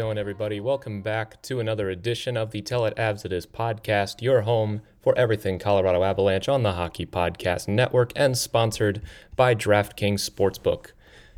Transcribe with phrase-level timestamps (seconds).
[0.00, 0.60] Going, everybody?
[0.60, 4.80] Welcome back to another edition of the Tell It Avs It Is podcast, your home
[5.02, 9.02] for everything Colorado Avalanche on the Hockey Podcast Network and sponsored
[9.36, 10.92] by DraftKings Sportsbook.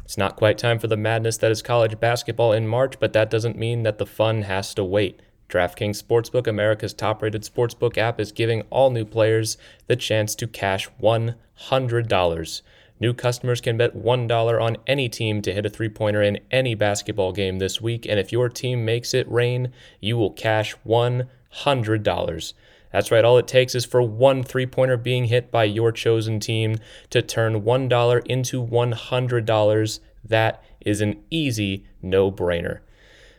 [0.05, 3.30] It's not quite time for the madness that is college basketball in March, but that
[3.30, 5.19] doesn't mean that the fun has to wait.
[5.48, 9.59] DraftKings Sportsbook, America's top rated sportsbook app, is giving all new players
[9.89, 12.62] the chance to cash $100.
[13.02, 16.77] New customers can bet $1 on any team to hit a three pointer in any
[16.77, 22.52] basketball game this week, and if your team makes it rain, you will cash $100.
[22.92, 26.38] That's right, all it takes is for one three pointer being hit by your chosen
[26.38, 26.78] team
[27.11, 30.00] to turn $1 into $100.
[30.25, 32.78] That is an easy no brainer.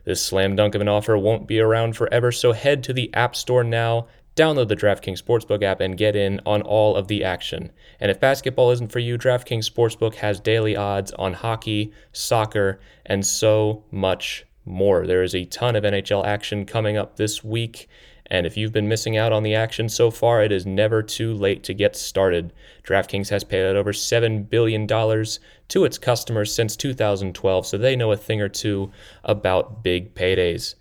[0.03, 3.33] This slam dunk of an offer won't be around forever, so head to the App
[3.33, 7.71] Store now Download the DraftKings Sportsbook app and get in on all of the action.
[7.99, 13.23] And if basketball isn't for you, DraftKings Sportsbook has daily odds on hockey, soccer, and
[13.23, 15.05] so much more.
[15.05, 17.87] There is a ton of NHL action coming up this week.
[18.25, 21.35] And if you've been missing out on the action so far, it is never too
[21.35, 22.53] late to get started.
[22.83, 28.11] DraftKings has paid out over $7 billion to its customers since 2012, so they know
[28.11, 28.91] a thing or two
[29.23, 30.73] about big paydays.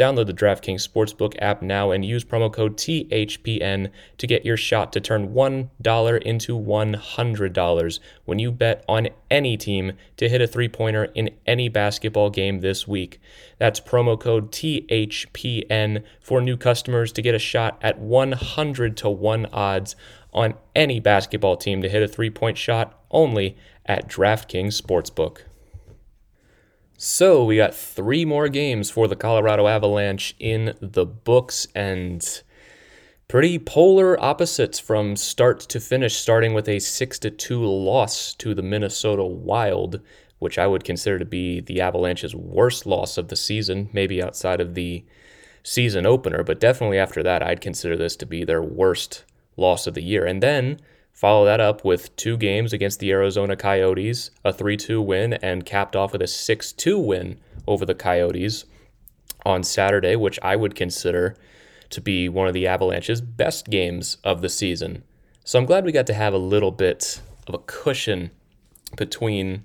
[0.00, 4.94] Download the DraftKings Sportsbook app now and use promo code THPN to get your shot
[4.94, 10.70] to turn $1 into $100 when you bet on any team to hit a three
[10.70, 13.20] pointer in any basketball game this week.
[13.58, 19.46] That's promo code THPN for new customers to get a shot at 100 to 1
[19.52, 19.96] odds
[20.32, 25.42] on any basketball team to hit a three point shot only at DraftKings Sportsbook.
[27.02, 32.42] So we got three more games for the Colorado Avalanche in the books and
[33.26, 38.52] pretty polar opposites from start to finish, starting with a 6 to 2 loss to
[38.52, 40.02] the Minnesota Wild,
[40.40, 44.60] which I would consider to be the Avalanche's worst loss of the season, maybe outside
[44.60, 45.02] of the
[45.62, 49.24] season opener, but definitely after that, I'd consider this to be their worst
[49.56, 50.26] loss of the year.
[50.26, 50.78] And then
[51.12, 55.66] Follow that up with two games against the Arizona Coyotes, a 3 2 win, and
[55.66, 58.64] capped off with a 6 2 win over the Coyotes
[59.44, 61.36] on Saturday, which I would consider
[61.90, 65.02] to be one of the Avalanche's best games of the season.
[65.44, 68.30] So I'm glad we got to have a little bit of a cushion
[68.96, 69.64] between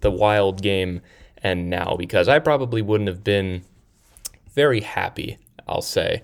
[0.00, 1.00] the Wild game
[1.42, 3.64] and now because I probably wouldn't have been
[4.52, 6.22] very happy, I'll say,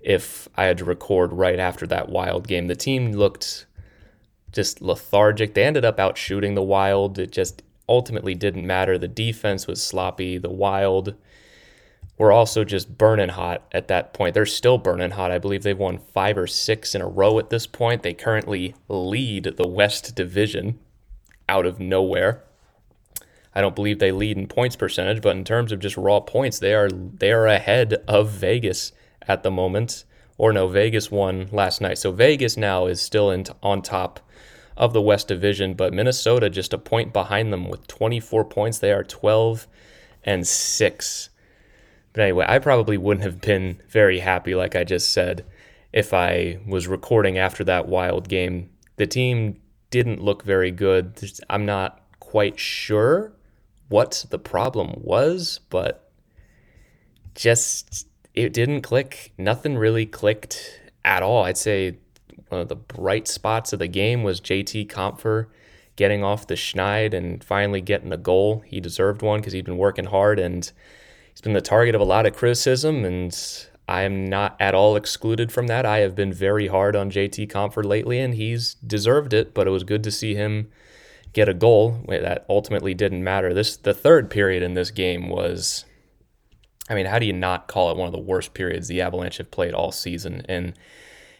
[0.00, 2.66] if I had to record right after that Wild game.
[2.66, 3.66] The team looked
[4.54, 5.54] just lethargic.
[5.54, 7.18] They ended up out shooting the Wild.
[7.18, 8.96] It just ultimately didn't matter.
[8.96, 10.38] The defense was sloppy.
[10.38, 11.14] The Wild
[12.16, 14.34] were also just burning hot at that point.
[14.34, 15.32] They're still burning hot.
[15.32, 18.02] I believe they've won five or six in a row at this point.
[18.02, 20.78] They currently lead the West Division
[21.48, 22.44] out of nowhere.
[23.54, 26.58] I don't believe they lead in points percentage, but in terms of just raw points,
[26.58, 28.92] they are they are ahead of Vegas
[29.26, 30.04] at the moment.
[30.36, 31.98] Or no, Vegas won last night.
[31.98, 34.18] So Vegas now is still in, on top
[34.76, 38.78] of the West Division, but Minnesota just a point behind them with 24 points.
[38.78, 39.66] They are 12
[40.24, 41.28] and 6.
[42.12, 45.44] But anyway, I probably wouldn't have been very happy, like I just said,
[45.92, 48.70] if I was recording after that wild game.
[48.96, 51.20] The team didn't look very good.
[51.48, 53.32] I'm not quite sure
[53.88, 56.10] what the problem was, but
[57.34, 59.32] just it didn't click.
[59.38, 61.44] Nothing really clicked at all.
[61.44, 61.98] I'd say
[62.54, 65.46] one of the bright spots of the game was JT Compher
[65.96, 68.62] getting off the schneid and finally getting a goal.
[68.66, 70.70] He deserved one because he'd been working hard and
[71.30, 73.04] he's been the target of a lot of criticism.
[73.04, 73.36] And
[73.88, 75.84] I am not at all excluded from that.
[75.84, 79.52] I have been very hard on JT Compher lately, and he's deserved it.
[79.52, 80.70] But it was good to see him
[81.32, 83.52] get a goal that ultimately didn't matter.
[83.52, 85.84] This the third period in this game was.
[86.88, 89.38] I mean, how do you not call it one of the worst periods the Avalanche
[89.38, 90.44] have played all season?
[90.50, 90.74] And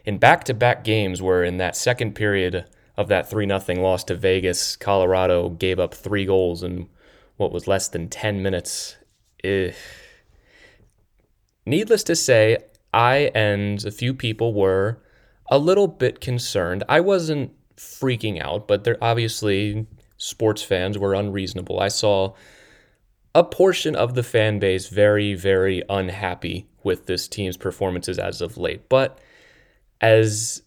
[0.04, 2.64] in back-to-back games where in that second period
[2.96, 6.88] of that 3 0 loss to Vegas, Colorado gave up three goals in
[7.36, 8.96] what was less than 10 minutes.
[9.42, 9.72] Eh.
[11.66, 12.58] Needless to say,
[12.92, 15.02] I and a few people were
[15.50, 16.84] a little bit concerned.
[16.88, 19.86] I wasn't freaking out, but there obviously
[20.16, 21.80] sports fans were unreasonable.
[21.80, 22.34] I saw
[23.34, 28.56] a portion of the fan base very, very unhappy with this team's performances as of
[28.56, 28.88] late.
[28.88, 29.18] But
[30.04, 30.60] as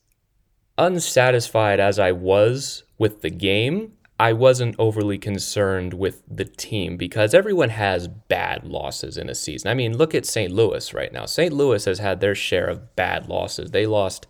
[0.80, 7.36] unsatisfied as I was with the game, I wasn't overly concerned with the team because
[7.36, 9.70] everyone has bad losses in a season.
[9.70, 10.52] I mean, look at St.
[10.52, 11.28] Louis right now.
[11.28, 11.54] St.
[11.54, 13.70] Louis has had their share of bad losses.
[13.70, 14.26] They lost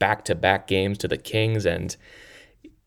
[0.00, 1.96] back to back games to the Kings, and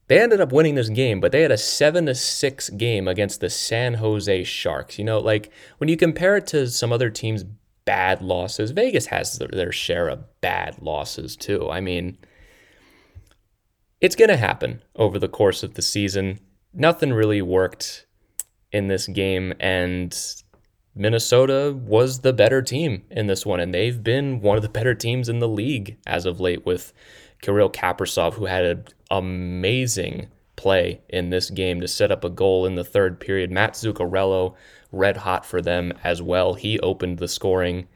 [0.10, 3.40] they ended up winning this game, but they had a 7 to 6 game against
[3.40, 5.00] the San Jose Sharks.
[5.00, 7.46] You know, like when you compare it to some other teams'
[7.86, 11.70] bad losses, Vegas has their, share of bad losses too.
[11.70, 12.18] I mean,
[14.00, 16.40] it's going to happen over the course of the season.
[16.74, 18.06] Nothing really worked
[18.72, 20.18] in this game, and
[20.96, 24.96] Minnesota was the better team in this one, and they've been one of the better
[24.96, 26.94] teams in the league as of late with
[27.42, 30.28] Kirill Kaprizov, who had an amazing
[30.62, 33.50] play in this game to set up a goal in the third period.
[33.50, 34.54] Mats Zuccarello,
[34.92, 36.54] red hot for them as well.
[36.54, 37.88] He opened the scoring.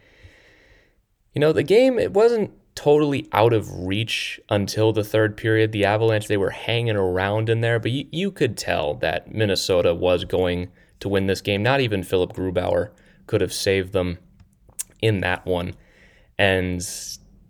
[1.34, 5.74] You know, the game, it wasn't totally out of reach until the third period.
[5.74, 9.94] The Avalanche, they were hanging around in there, but you, you could tell that Minnesota
[9.94, 10.72] was going
[11.02, 11.62] to win this game.
[11.62, 12.90] Not even Philipp Grubauer
[13.28, 14.18] could have saved them
[15.04, 15.76] in that one.
[16.40, 16.82] And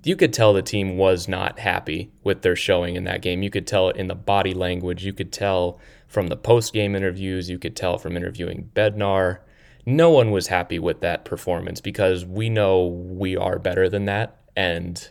[0.06, 3.42] you could tell the team was not happy with their showing in that game.
[3.42, 5.04] You could tell it in the body language.
[5.04, 7.50] You could tell from the post game interviews.
[7.50, 9.40] You could tell from interviewing Bednar.
[9.84, 14.38] No one was happy with that performance because we know we are better than that.
[14.56, 15.10] And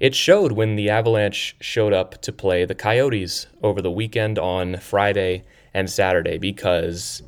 [0.00, 4.78] it showed when the Avalanche showed up to play the Coyotes over the weekend on
[4.78, 5.44] Friday
[5.74, 7.22] and Saturday because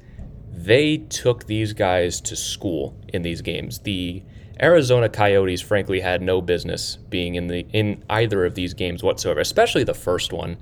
[0.51, 3.81] they took these guys to school in these games.
[3.81, 4.23] The
[4.63, 9.41] Arizona Coyotes, frankly, had no business being in the in either of these games whatsoever,
[9.41, 10.59] especially the first one.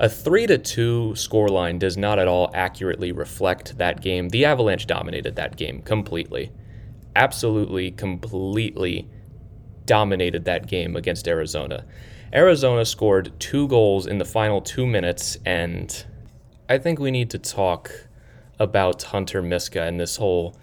[0.00, 4.30] A three to two scoreline does not at all accurately reflect that game.
[4.30, 6.50] The Avalanche dominated that game completely,
[7.14, 9.08] absolutely, completely
[9.84, 11.84] dominated that game against Arizona.
[12.32, 16.04] Arizona scored two goals in the final two minutes, and
[16.68, 17.92] I think we need to talk
[18.58, 20.56] about Hunter Miska and this whole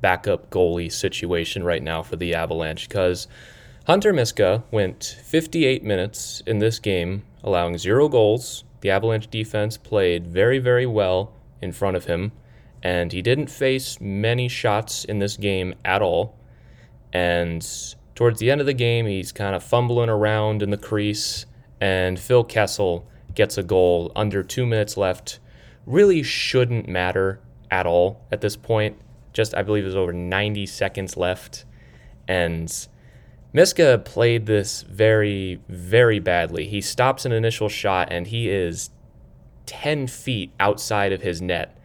[0.00, 3.26] backup goalie situation right now for the Avalanche because
[3.86, 8.64] Hunter Miska went 58 minutes in this game, allowing zero goals.
[8.80, 12.32] The Avalanche defense played very, very well in front of him,
[12.82, 16.36] and he didn't face many shots in this game at all.
[17.14, 17.66] And
[18.14, 21.46] towards the end of the game, he's kind of fumbling around in the crease,
[21.80, 25.38] and Phil Kessel gets a goal under two minutes left.
[25.86, 27.40] Really shouldn't matter
[27.70, 29.00] at all at this point
[29.38, 31.64] just I believe it was over 90 seconds left,
[32.26, 32.88] and
[33.52, 36.66] Miska played this very very badly.
[36.66, 38.90] He stops an initial shot and he is
[39.66, 41.78] 10 feet outside of his net,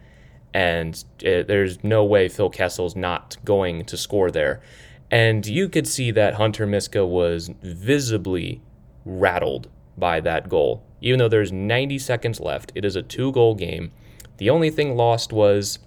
[0.52, 4.60] and it, there's no way Phil Kessel's not going to score there.
[5.08, 8.62] And you could see that Hunter Miska was visibly
[9.04, 10.82] rattled by that goal.
[11.00, 13.92] Even though there's 90 seconds left, it is a two goal game.
[14.38, 15.78] The only thing lost was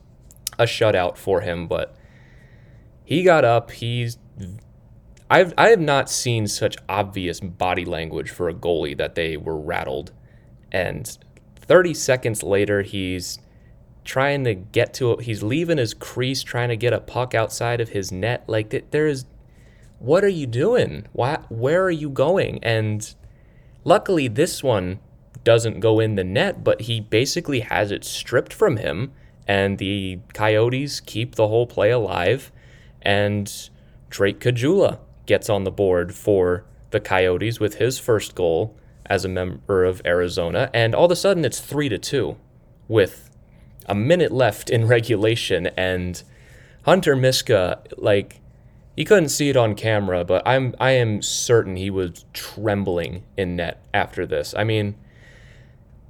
[0.60, 1.96] a shutout for him, but
[3.04, 3.72] he got up.
[3.72, 4.18] He's
[5.30, 9.58] I've I have not seen such obvious body language for a goalie that they were
[9.58, 10.12] rattled.
[10.72, 11.18] And
[11.56, 13.40] 30 seconds later, he's
[14.04, 15.22] trying to get to it.
[15.22, 18.44] He's leaving his crease, trying to get a puck outside of his net.
[18.48, 19.26] Like there is,
[20.00, 21.08] what are you doing?
[21.14, 21.40] Why?
[21.50, 22.64] Where are you going?
[22.64, 23.14] And
[23.84, 25.00] luckily, this one
[25.44, 29.12] doesn't go in the net, but he basically has it stripped from him
[29.48, 32.52] and the Coyotes keep the whole play alive,
[33.02, 33.70] and
[34.10, 38.76] Drake Caggiula gets on the board for the Coyotes with his first goal
[39.06, 42.36] as a member of Arizona, and all of a sudden it's three to two,
[42.88, 43.30] with
[43.86, 46.24] a minute left in regulation, and
[46.84, 48.42] Hunter Miska like.
[48.96, 53.56] He couldn't see it on camera, but I'm I am certain he was trembling in
[53.56, 54.56] net after this.
[54.58, 54.96] I mean,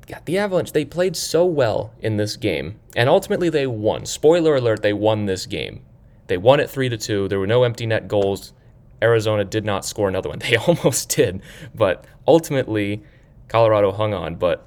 [0.08, 4.06] God, the Avalanche, they played so well in this game, and ultimately they won.
[4.06, 5.82] Spoiler alert, they won this game.
[6.28, 7.28] They won it 3 to 2.
[7.28, 8.54] There were no empty net goals.
[9.02, 10.40] Arizona did not score another one.
[10.50, 11.42] They almost did,
[11.76, 13.04] but ultimately
[13.48, 14.66] Colorado hung on, but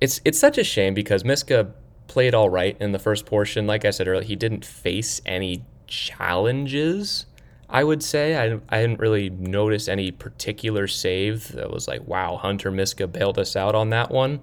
[0.00, 1.72] it's it's such a shame because Miska
[2.06, 3.66] played all right in the first portion.
[3.66, 7.26] Like I said earlier, he didn't face any challenges
[7.70, 8.36] I would say.
[8.36, 13.38] I, I didn't really notice any particular save that was like, wow, Hunter Miska bailed
[13.38, 14.40] us out on that one.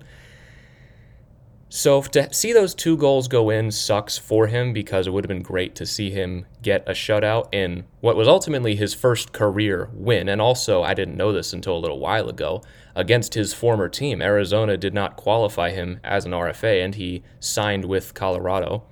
[1.69, 5.29] So to see those two goals go in sucks for him because it would have
[5.29, 9.89] been great to see him get a shutout in what was ultimately his first career
[9.91, 10.29] win.
[10.29, 12.63] And also, I didn't know this until a little while ago,
[12.95, 14.21] against his former team.
[14.21, 18.85] Arizona did not qualify him as an RFA, and he signed with Colorado.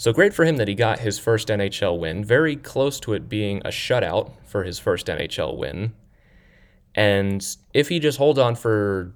[0.00, 3.28] So great for him that he got his first NHL win, very close to it
[3.28, 5.92] being a shutout for his first NHL win.
[6.94, 9.12] And if he just holds on for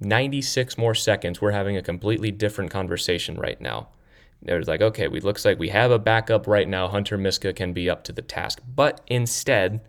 [0.00, 3.90] 96 more seconds, we're having a completely different conversation right now.
[4.44, 6.88] It was like, okay, we looks like we have a backup right now.
[6.88, 8.60] Hunter Miska can be up to the task.
[8.74, 9.80] But instead,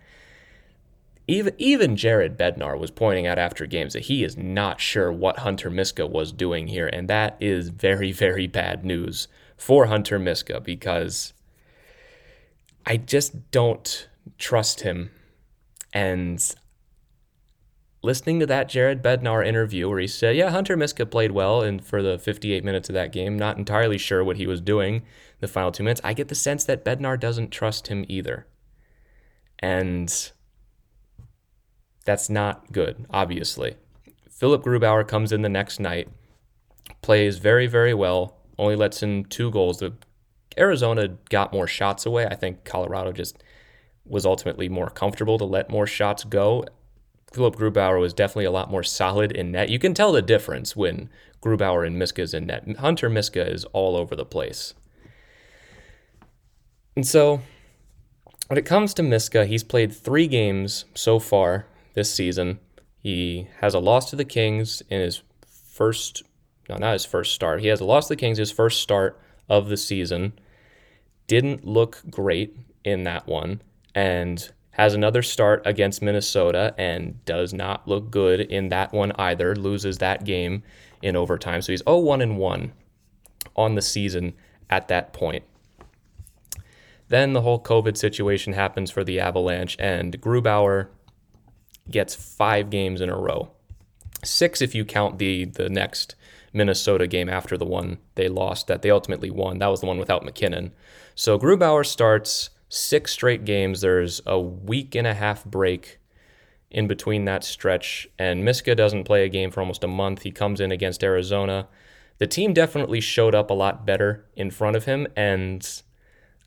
[1.27, 5.39] even even Jared Bednar was pointing out after games that he is not sure what
[5.39, 9.27] Hunter Miska was doing here, and that is very very bad news
[9.57, 11.33] for Hunter Miska because
[12.85, 15.11] I just don't trust him.
[15.91, 16.55] And
[18.03, 21.83] listening to that Jared Bednar interview where he said, "Yeah, Hunter Miska played well and
[21.83, 25.03] for the 58 minutes of that game, not entirely sure what he was doing
[25.39, 28.45] the final 2 minutes." I get the sense that Bednar doesn't trust him either.
[29.59, 30.31] And
[32.05, 33.75] that's not good, obviously.
[34.29, 36.09] Philipp Grubauer comes in the next night,
[37.01, 39.79] plays very, very well, only lets in two goals.
[39.79, 39.93] The
[40.57, 42.25] Arizona got more shots away.
[42.25, 43.43] I think Colorado just
[44.05, 46.65] was ultimately more comfortable to let more shots go.
[47.33, 49.69] Philipp Grubauer was definitely a lot more solid in net.
[49.69, 51.09] You can tell the difference when
[51.41, 52.65] Grubauer and Miska is in net.
[52.77, 54.73] Hunter Miska is all over the place.
[56.95, 57.41] And so
[58.47, 62.59] when it comes to Miska, he's played three games so far this season.
[62.97, 66.23] He has a loss to the Kings in his first,
[66.69, 67.61] no, not his first start.
[67.61, 69.19] He has to the Kings, his first start
[69.49, 70.33] of the season.
[71.27, 73.61] Didn't look great in that one,
[73.95, 79.55] and has another start against Minnesota and does not look good in that one either.
[79.55, 80.63] Loses that game
[81.01, 81.61] in overtime.
[81.61, 82.73] So he's 0 1 and 1
[83.55, 84.33] on the season
[84.69, 85.43] at that point.
[87.09, 90.89] Then the whole COVID situation happens for the Avalanche, and Grubauer
[91.89, 93.49] gets five games in a row.
[94.23, 96.15] Six if you count the the next
[96.57, 99.59] Minnesota game after the one they lost that they ultimately won.
[99.59, 100.73] That was the one without MacKinnon.
[101.15, 103.81] So Grubauer starts six straight games.
[103.81, 105.99] There's a week and a half break
[106.69, 110.23] in between that stretch, and Miska doesn't play a game for almost a month.
[110.23, 111.69] He comes in against Arizona.
[112.17, 115.65] The team definitely showed up a lot better in front of him, and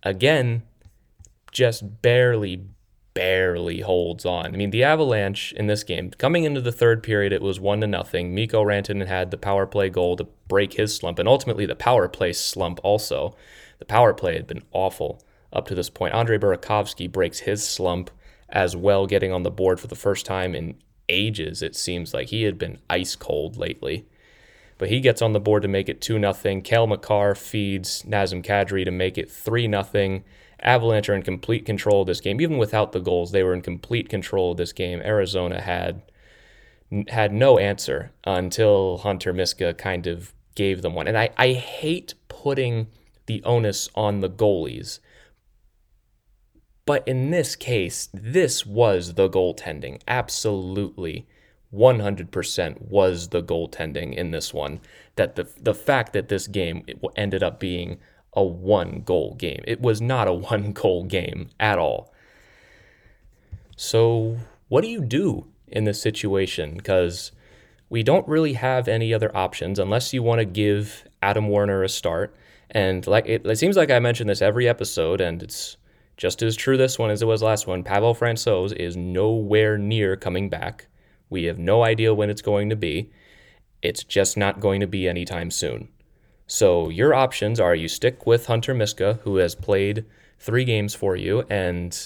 [0.02, 0.62] again,
[1.52, 2.66] just barely,
[3.14, 4.46] barely holds on.
[4.46, 7.80] I mean, the Avalanche in this game, coming into the third period, it was one
[7.80, 8.34] to nothing.
[8.34, 12.08] Mikko Rantanen had the power play goal to break his slump, and ultimately the power
[12.08, 13.36] play slump also.
[13.78, 16.14] The power play had been awful up to this point.
[16.14, 18.10] Andre Burakovsky breaks his slump
[18.48, 20.76] as well, getting on the board for the first time in
[21.08, 21.62] ages.
[21.62, 24.06] It seems like he had been ice cold lately.
[24.78, 26.60] But he gets on the board to make it 2 0.
[26.62, 30.22] Cale Makar feeds Nazem Kadri to make it 3 0.
[30.62, 32.40] Avalanche are in complete control of this game.
[32.40, 35.00] Even without the goals, they were in complete control of this game.
[35.02, 36.02] Arizona had
[37.08, 41.06] had no answer until Hunter Miska kind of gave them one.
[41.06, 42.88] And I, I hate putting
[43.26, 44.98] the onus on the goalies.
[46.84, 50.00] But in this case, this was the goaltending.
[50.08, 51.28] Absolutely
[51.72, 54.80] 100% was the goaltending in this one.
[55.16, 57.98] That the the fact that this game ended up being
[58.32, 59.62] a one goal game.
[59.66, 62.12] It was not a one goal game at all.
[63.76, 66.76] So, what do you do in this situation?
[66.76, 67.32] Because
[67.88, 71.88] we don't really have any other options unless you want to give Adam Werner a
[71.88, 72.34] start.
[72.70, 75.76] And like it, it seems like I mentioned this every episode, and it's
[76.16, 77.82] just as true this one as it was last one.
[77.82, 80.86] Pavel Francouz is nowhere near coming back.
[81.30, 83.10] We have no idea when it's going to be.
[83.82, 85.88] It's just not going to be anytime soon.
[86.52, 90.04] So your options are you stick with Hunter Miska, who has played
[90.40, 91.96] three games for you and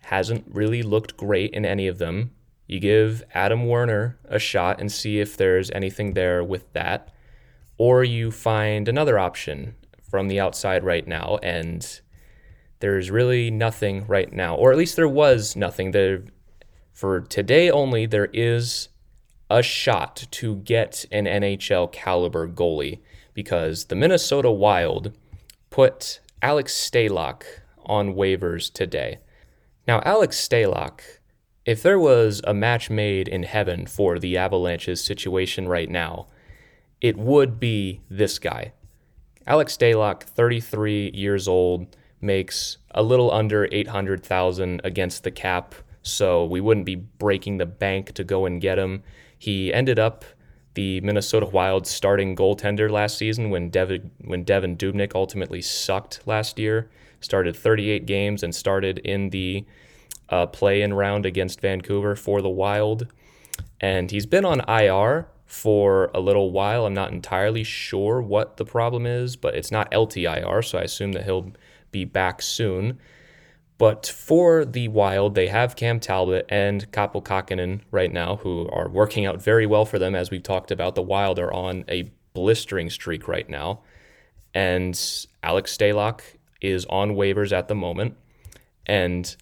[0.00, 2.32] hasn't really looked great in any of them.
[2.66, 7.14] You give Adam Werner a shot and see if there's anything there with that.
[7.78, 9.76] Or you find another option
[10.10, 12.00] from the outside right now, and
[12.80, 15.92] there's really nothing right now, or at least there was nothing.
[15.92, 16.24] There,
[16.92, 18.88] for today only, there is
[19.48, 22.98] a shot to get an NHL caliber goalie
[23.34, 25.12] because the Minnesota Wild
[25.70, 27.44] put Alex Stalock
[27.84, 29.18] on waivers today.
[29.86, 31.00] Now, Alex Stalock,
[31.64, 36.26] if there was a match made in heaven for the Avalanche's situation right now,
[37.00, 38.72] it would be this guy.
[39.46, 46.60] Alex Stalock, 33 years old, makes a little under 800,000 against the cap, so we
[46.60, 49.02] wouldn't be breaking the bank to go and get him.
[49.36, 50.24] He ended up
[50.74, 56.58] the Minnesota Wild starting goaltender last season when Devan when Devan Dubnyk ultimately sucked last
[56.58, 56.90] year.
[57.20, 59.64] Started 38 games and started in the
[60.28, 63.06] uh, play-in round against Vancouver for the Wild,
[63.80, 66.86] and he's been on IR for a little while.
[66.86, 71.12] I'm not entirely sure what the problem is, but it's not LTIR, so I assume
[71.12, 71.52] that he'll
[71.90, 72.98] be back soon.
[73.78, 78.88] But for the Wild, they have Cam Talbot and Kaapo Kähkönen right now, who are
[78.88, 80.14] working out very well for them.
[80.14, 83.80] As we've talked about, the Wild are on a blistering streak right now.
[84.54, 84.98] And
[85.42, 86.20] Alex Stalock
[86.60, 88.16] is on waivers at the moment.
[88.86, 89.34] And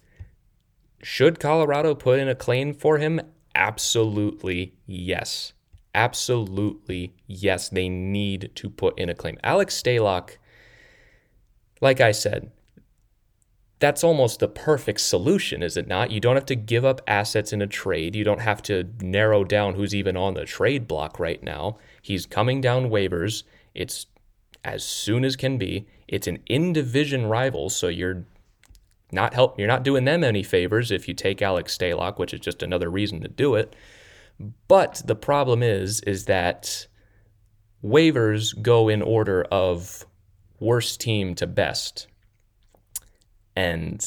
[1.03, 3.21] should Colorado put in a claim for him?
[3.53, 5.53] Absolutely yes.
[5.93, 7.69] Absolutely yes.
[7.69, 9.37] They need to put in a claim.
[9.43, 10.37] Alex Stalock,
[11.81, 12.51] like I said,
[13.81, 16.11] that's almost the perfect solution, is it not?
[16.11, 18.15] You don't have to give up assets in a trade.
[18.15, 21.77] You don't have to narrow down who's even on the trade block right now.
[21.99, 23.41] He's coming down waivers.
[23.73, 24.05] It's
[24.63, 25.87] as soon as can be.
[26.07, 28.25] It's an in division rival, so you're
[29.11, 32.39] not help you're not doing them any favors if you take Alex Stalock, which is
[32.39, 33.75] just another reason to do it.
[34.67, 36.85] But the problem is is that
[37.83, 40.05] waivers go in order of
[40.59, 42.05] worst team to best.
[43.55, 44.03] And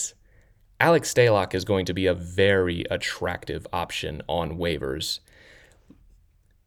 [0.80, 5.20] Alex Stalock is going to be a very attractive option on waivers.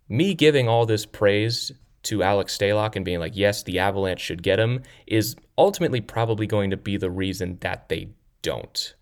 [0.09, 1.71] Me giving all this praise
[2.03, 6.47] to Alex Stalock and being like, yes, the Avalanche should get him, is ultimately probably
[6.47, 8.09] going to be the reason that they
[8.41, 8.95] don't.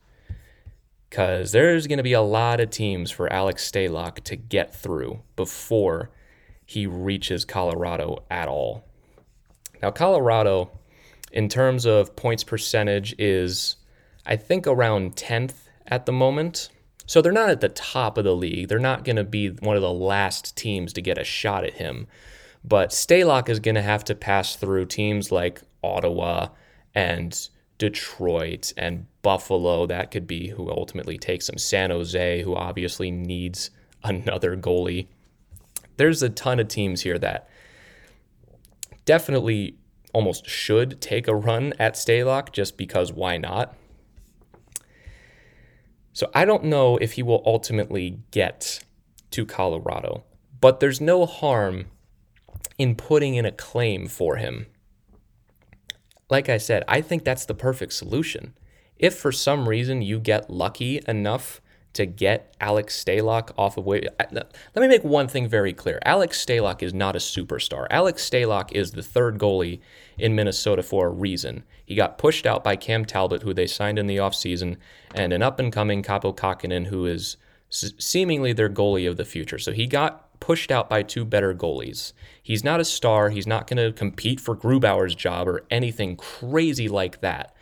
[1.09, 5.21] Because there's going to be a lot of teams for Alex Stalock to get through
[5.35, 6.09] before
[6.65, 8.85] he reaches Colorado at all.
[9.81, 10.71] Now, Colorado,
[11.35, 13.75] in terms of points percentage, is
[14.25, 16.69] I think around 10th at the moment.
[17.05, 18.69] So they're not at the top of the league.
[18.69, 21.75] They're not going to be one of the last teams to get a shot at
[21.75, 22.07] him.
[22.63, 26.47] But Stalock is going to have to pass through teams like Ottawa
[26.95, 29.85] and Detroit and Buffalo.
[29.85, 31.59] That could be who ultimately takes him.
[31.59, 33.69] San Jose, who obviously needs
[34.03, 35.07] another goalie.
[35.97, 37.49] There's a ton of teams here that
[39.05, 39.75] definitely
[40.15, 43.75] almost should take a run at Stalock just because why not?
[46.13, 48.79] So I don't know if he will ultimately get
[49.31, 50.23] to Colorado,
[50.61, 51.87] but there's no harm
[52.77, 54.67] in putting in a claim for him.
[56.29, 58.53] Like I said, I think that's the perfect solution.
[58.97, 61.59] If for some reason you get lucky enough
[61.95, 64.07] to get Alex Stalock off of wait.
[64.31, 65.99] Let me make one thing very clear.
[66.05, 67.87] Alex Stalock is not a superstar.
[67.89, 69.79] Alex Stalock is the third goalie
[70.17, 71.63] in Minnesota for a reason.
[71.85, 74.77] He got pushed out by Cam Talbot, who they signed in the offseason,
[75.13, 77.37] and an up and coming Kaapo Kähkönen, who is
[77.69, 79.57] seemingly their goalie of the future.
[79.57, 82.11] So he got pushed out by two better goalies.
[82.43, 83.29] He's not a star.
[83.29, 87.55] He's not going to compete for Grubauer's job or anything crazy like that.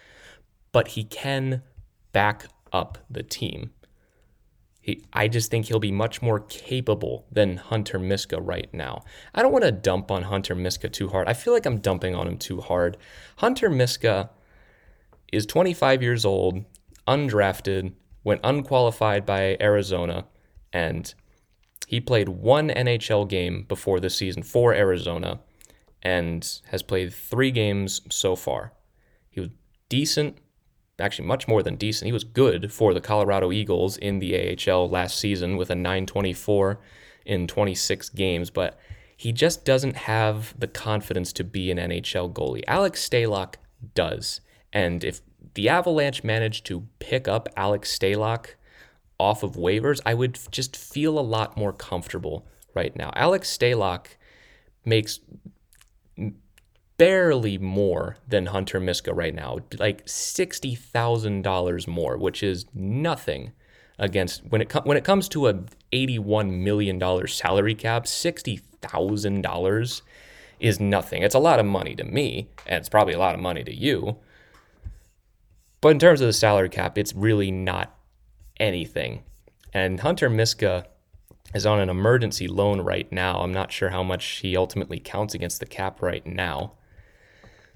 [0.72, 1.62] But he can
[2.12, 3.72] back up the team.
[4.84, 9.06] He, I just think he'll be much more capable than Hunter Miska right now.
[9.34, 11.30] I don't want to dump on Hunter Miska too hard.
[11.30, 12.98] I feel like I'm dumping on him too hard.
[13.38, 14.30] Hunter Miska
[15.32, 16.66] is 25 years old,
[17.08, 17.94] undrafted,
[18.26, 20.26] went unqualified by Arizona,
[20.74, 21.14] and
[21.88, 25.40] he played one NHL game before the season for Arizona
[26.02, 28.74] and has played three games so far.
[29.30, 29.50] He was
[29.88, 30.40] decent,
[31.00, 32.08] actually much more than decent.
[32.08, 36.80] He was good for the Colorado Eagles in the AHL last season with a 924
[37.26, 38.80] in 26 games, but
[39.16, 42.64] he just doesn't have the confidence to be an NHL goalie.
[42.68, 43.56] Alex Stalock
[43.96, 44.42] does.
[44.72, 45.22] And if
[45.54, 48.56] the Avalanche managed to pick up Alex Stalock
[49.20, 53.12] off of waivers, I would just feel a lot more comfortable right now.
[53.16, 54.08] Alex Stalock
[54.84, 55.20] makes
[56.98, 63.52] barely more than Hunter Miska right now, like sixty thousand dollars more, which is nothing
[64.00, 65.60] against when it com- when it comes to a
[65.92, 68.08] eighty one million dollar salary cap.
[68.08, 70.02] Sixty thousand dollars
[70.60, 71.24] is nothing.
[71.24, 73.74] It's a lot of money to me, and it's probably a lot of money to
[73.74, 74.18] you.
[75.82, 77.98] But in terms of the salary cap, it's really not
[78.60, 79.24] anything.
[79.74, 80.86] And Hunter Miska
[81.54, 83.42] is on an emergency loan right now.
[83.42, 86.74] I'm not sure how much he ultimately counts against the cap right now.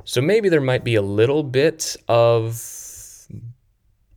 [0.04, 2.62] So maybe there might be a little bit of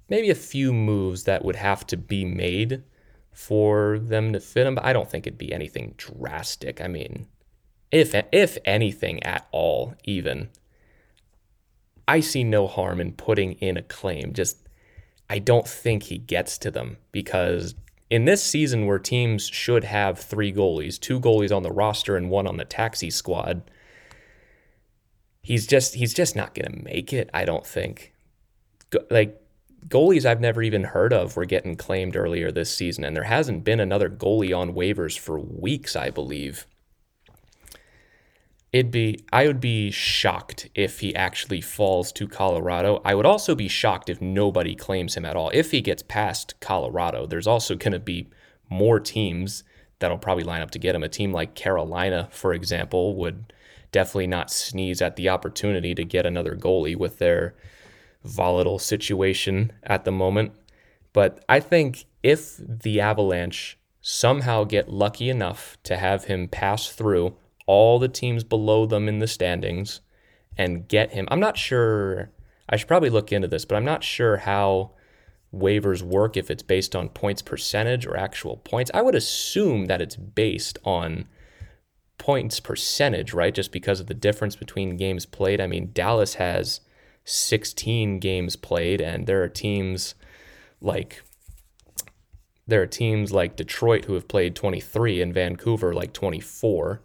[0.08, 2.82] maybe a few moves that would have to be made
[3.32, 6.80] for them to fit him, but I don't think it'd be anything drastic.
[6.80, 7.26] I mean,
[7.90, 10.50] if if anything at all, even.
[12.06, 14.32] I see no harm in putting in a claim.
[14.32, 14.68] Just
[15.28, 17.76] I don't think he gets to them because
[18.10, 22.28] in this season where teams should have three goalies, two goalies on the roster and
[22.28, 23.62] one on the taxi squad,
[25.42, 27.30] he's just he's just not going to make it.
[27.32, 28.12] I don't think.
[28.90, 29.40] Go, like
[29.88, 33.64] goalies I've never even heard of were getting claimed earlier this season, and there hasn't
[33.64, 36.66] been another goalie on waivers for weeks, I believe.
[38.72, 43.00] It'd be I would be shocked if he actually falls to Colorado.
[43.04, 45.50] I would also be shocked if nobody claims him at all.
[45.52, 48.28] If he gets past Colorado, there's also going to be
[48.68, 49.64] more teams
[49.98, 51.02] that'll probably line up to get him.
[51.02, 53.52] A team like Carolina, for example, would
[53.92, 57.54] definitely not sneeze at the opportunity to get another goalie with their
[58.24, 60.52] volatile situation at the moment.
[61.12, 67.36] But I think if the Avalanche somehow get lucky enough to have him pass through
[67.66, 70.00] all the teams below them in the standings
[70.56, 72.30] and get him, I'm not sure.
[72.68, 74.92] I should probably look into this, but I'm not sure how
[75.52, 78.90] waivers work if it's based on points percentage or actual points.
[78.94, 81.26] I would assume that it's based on
[82.20, 83.54] points percentage, right?
[83.54, 85.60] Just because of the difference between games played.
[85.60, 86.82] I mean, Dallas has
[87.24, 90.14] 16 games played, and there are teams
[90.80, 91.22] like
[92.66, 97.00] there are teams like Detroit who have played 23 and Vancouver like 24.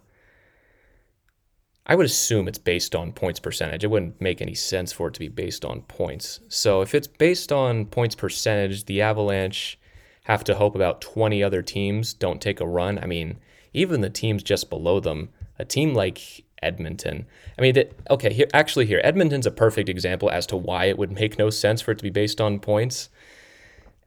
[1.86, 3.82] I would assume it's based on points percentage.
[3.82, 6.40] It wouldn't make any sense for it to be based on points.
[6.48, 9.78] So if it's based on points percentage, the Avalanche
[10.24, 12.98] have to hope about 20 other teams don't take a run.
[12.98, 13.38] I mean,
[13.76, 17.26] even the teams just below them, a team like Edmonton.
[17.58, 20.98] I mean, that, okay, here actually here Edmonton's a perfect example as to why it
[20.98, 23.10] would make no sense for it to be based on points.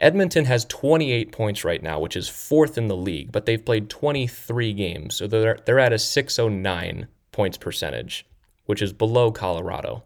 [0.01, 3.89] Edmonton has 28 points right now, which is fourth in the league, but they've played
[3.89, 8.25] 23 games, so they're they're at a 609 points percentage,
[8.65, 10.03] which is below Colorado.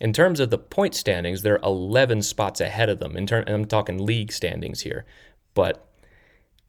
[0.00, 3.16] In terms of the point standings, they're 11 spots ahead of them.
[3.16, 5.04] In turn, I'm talking league standings here,
[5.54, 5.89] but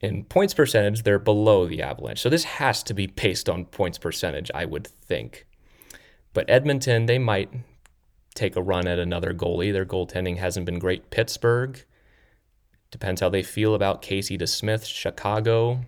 [0.02, 2.20] in points percentage, they're below the Avalanche.
[2.20, 5.46] So this has to be based on points percentage, I would think.
[6.34, 7.50] But Edmonton, they might
[8.34, 9.72] take a run at another goalie.
[9.72, 11.10] Their goaltending hasn't been great.
[11.10, 11.84] Pittsburgh,
[12.90, 14.84] depends how they feel about Casey DeSmith.
[14.86, 15.82] Chicago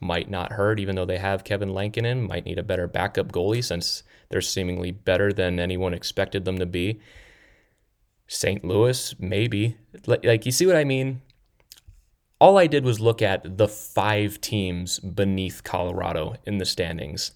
[0.00, 2.26] might not hurt, even though they have Kevin Lankinen.
[2.26, 6.66] Might need a better backup goalie since they're seemingly better than anyone expected them to
[6.66, 7.00] be.
[8.28, 8.64] St.
[8.64, 9.76] Louis, maybe.
[10.06, 11.20] Like, you see what I mean?
[12.42, 17.30] All I did was look at the five teams beneath Colorado in the standings.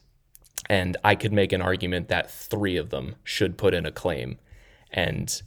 [0.69, 4.39] And I could make an argument that three of them should put in a claim.
[4.91, 5.41] And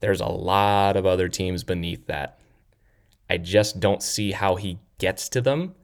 [0.00, 2.38] there's a lot of other teams beneath that.
[3.30, 5.74] I just don't see how he gets to them.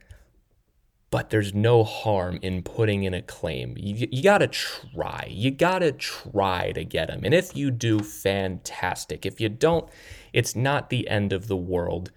[1.10, 3.74] But there's no harm in putting in a claim.
[3.78, 5.28] You, you got to try.
[5.30, 7.22] You got to try to get him.
[7.24, 9.24] And if you do, fantastic.
[9.24, 9.88] If you don't,
[10.34, 12.10] it's not the end of the world.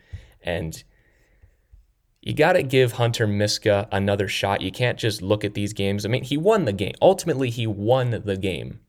[0.43, 0.83] And
[2.27, 4.59] you got to give Hunter Miska another shot.
[4.59, 6.05] You can't just look at these games.
[6.05, 6.93] I mean, he won the game.
[7.01, 8.81] Ultimately, he won the game.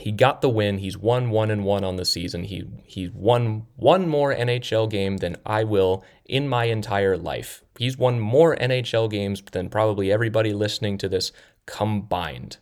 [0.00, 0.76] He got the win.
[0.76, 2.44] He's won one and one on the season.
[2.44, 7.64] He he won one more NHL game than I will in my entire life.
[7.78, 11.32] He's won more NHL games than probably everybody listening to this
[11.64, 12.58] combined.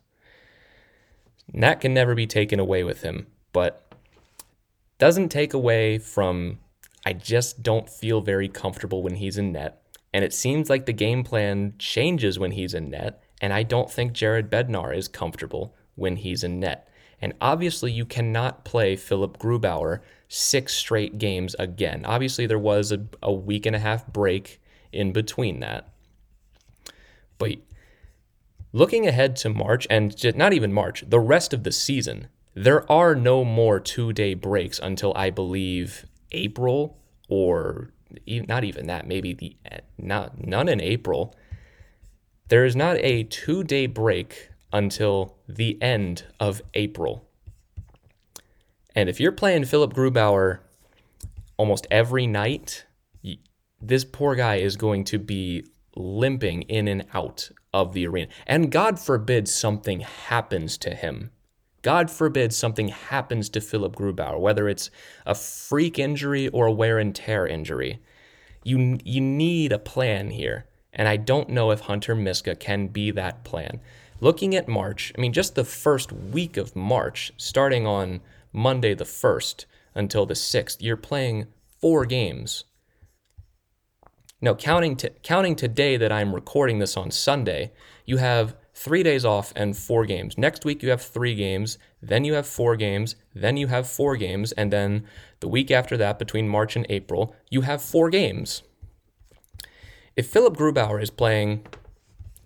[1.53, 3.93] And that can never be taken away with him, but
[4.99, 6.61] doesn't take away from
[7.05, 9.83] I just don't feel very comfortable when he's in net.
[10.17, 13.23] And it seems like the game plan changes when he's in net.
[13.43, 16.89] And I don't think Jared Bednar is comfortable when he's in net.
[17.21, 22.07] And obviously, you cannot play Philipp Grubauer six straight games again.
[22.07, 24.59] Obviously, there was a, a week and a half break
[24.91, 25.93] in between that.
[27.37, 27.57] But
[28.73, 33.15] looking ahead to March, and not even March, the rest of the season, there are
[33.15, 36.97] no more two day breaks until I believe April
[37.29, 37.91] or
[38.27, 39.57] not even that, maybe the
[39.99, 41.35] not none in April.
[42.49, 47.29] There is not a two day break until the end of April.
[48.95, 50.61] And if you're playing Philipp Grubauer
[51.57, 52.87] almost every night,
[53.81, 58.29] this poor guy is going to be limping in and out of the arena.
[58.47, 61.31] And God forbid something happens to him
[61.87, 64.91] God forbid something happens to Philipp Grubauer, whether it's
[65.25, 68.01] a freak injury or a wear and tear injury.
[68.65, 70.67] You, you need a plan here.
[70.93, 73.79] And I don't know if Hunter Miska can be that plan.
[74.21, 78.21] Looking at March, I mean, just the first week of March, starting on
[78.53, 81.47] Monday the 1st until the 6th, you're playing
[81.81, 82.65] four games.
[84.41, 87.71] No, counting, to, counting today that I'm recording this on Sunday,
[88.05, 90.37] you have three days off and four games.
[90.37, 94.17] Next week, you have three games, then you have four games, then you have four
[94.17, 95.07] games, and then
[95.41, 98.63] the week after that, between March and April, you have four games.
[100.15, 101.67] If Philipp Grubauer is playing,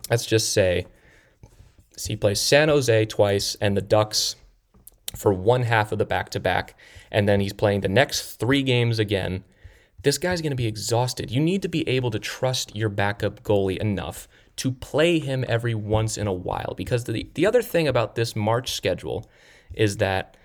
[0.08, 0.86] let's just say,
[2.06, 4.36] he plays San Jose twice and the Ducks
[5.16, 6.76] for one half of the back to back,
[7.10, 9.42] and then he's playing the next three games again.
[10.04, 11.32] This guy's going to be exhausted.
[11.32, 14.28] You need to be able to trust your backup goalie enough
[14.60, 16.74] to play him every once in a while.
[16.76, 19.28] Because the, the other thing about this March schedule
[19.74, 20.36] is that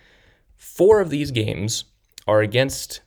[0.56, 1.86] four of these games
[2.26, 3.02] are against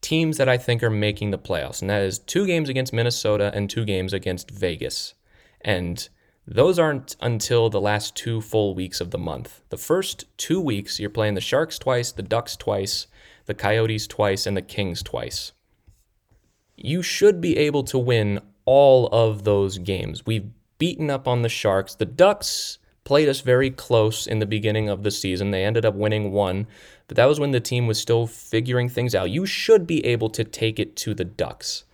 [0.00, 1.80] teams that I think are making the playoffs.
[1.82, 5.14] And that is two games against Minnesota and two games against Vegas.
[5.60, 6.08] And
[6.46, 9.62] Those aren't until the last two full weeks of the month.
[9.70, 13.06] The first two weeks, you're playing the Sharks twice, the Ducks twice,
[13.46, 15.52] the Coyotes twice, and the Kings twice.
[16.76, 20.24] You should be able to win all of those games.
[20.26, 21.94] We've beaten up on the Sharks.
[21.94, 25.50] The Ducks played us very close in the beginning of the season.
[25.50, 26.66] They ended up winning one,
[27.06, 29.30] but that was when the team was still figuring things out.
[29.30, 31.84] You should be able to take it to the Ducks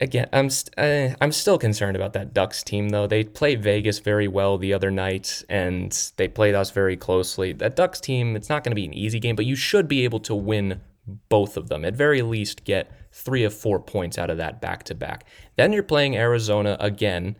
[0.00, 3.06] again, I'm st- uh, I'm still concerned about that Ducks team though.
[3.06, 7.52] They played Vegas very well the other night, and they played us very closely.
[7.52, 10.04] That Ducks team, it's not going to be an easy game, but you should be
[10.04, 10.80] able to win
[11.28, 11.84] both of them.
[11.84, 15.26] At very least, get three of four points out of that back to back.
[15.56, 17.36] Then you're playing Arizona again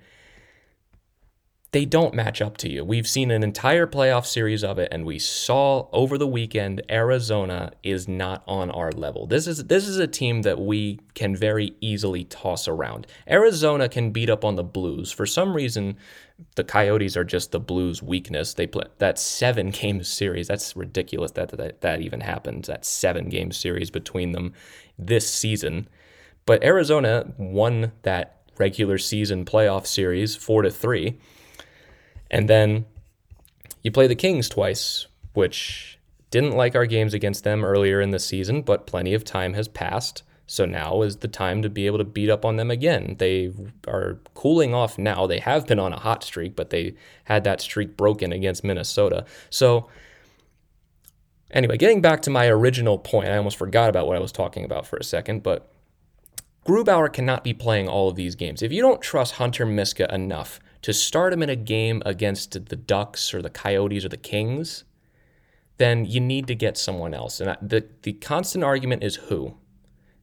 [1.76, 2.82] they don't match up to you.
[2.82, 7.70] We've seen an entire playoff series of it, and we saw over the weekend Arizona
[7.82, 9.26] is not on our level.
[9.26, 13.06] This is this is a team that we can very easily toss around.
[13.28, 15.12] Arizona can beat up on the Blues.
[15.12, 15.98] For some reason,
[16.54, 18.54] the Coyotes are just the Blues' weakness.
[18.54, 20.48] They play that seven game series.
[20.48, 22.64] That's ridiculous that that, that even happened.
[22.64, 24.54] That seven game series between them
[24.98, 25.90] this season.
[26.46, 31.18] But Arizona won that regular season playoff series four to three
[32.30, 32.86] and then
[33.82, 35.98] you play the Kings twice, which
[36.30, 39.68] didn't like our games against them earlier in the season, but plenty of time has
[39.68, 40.22] passed.
[40.48, 43.16] So now is the time to be able to beat up on them again.
[43.18, 43.52] They
[43.88, 45.26] are cooling off now.
[45.26, 49.24] They have been on a hot streak, but they had that streak broken against Minnesota.
[49.50, 49.88] So,
[51.50, 54.64] anyway, getting back to my original point, I almost forgot about what I was talking
[54.64, 55.68] about for a second, but
[56.64, 58.62] Grubauer cannot be playing all of these games.
[58.62, 62.76] If you don't trust Hunter Miska enough to start him in a game against the
[62.76, 64.84] Ducks or the Coyotes or the Kings,
[65.78, 67.40] then you need to get someone else.
[67.40, 69.56] And the the constant argument is who,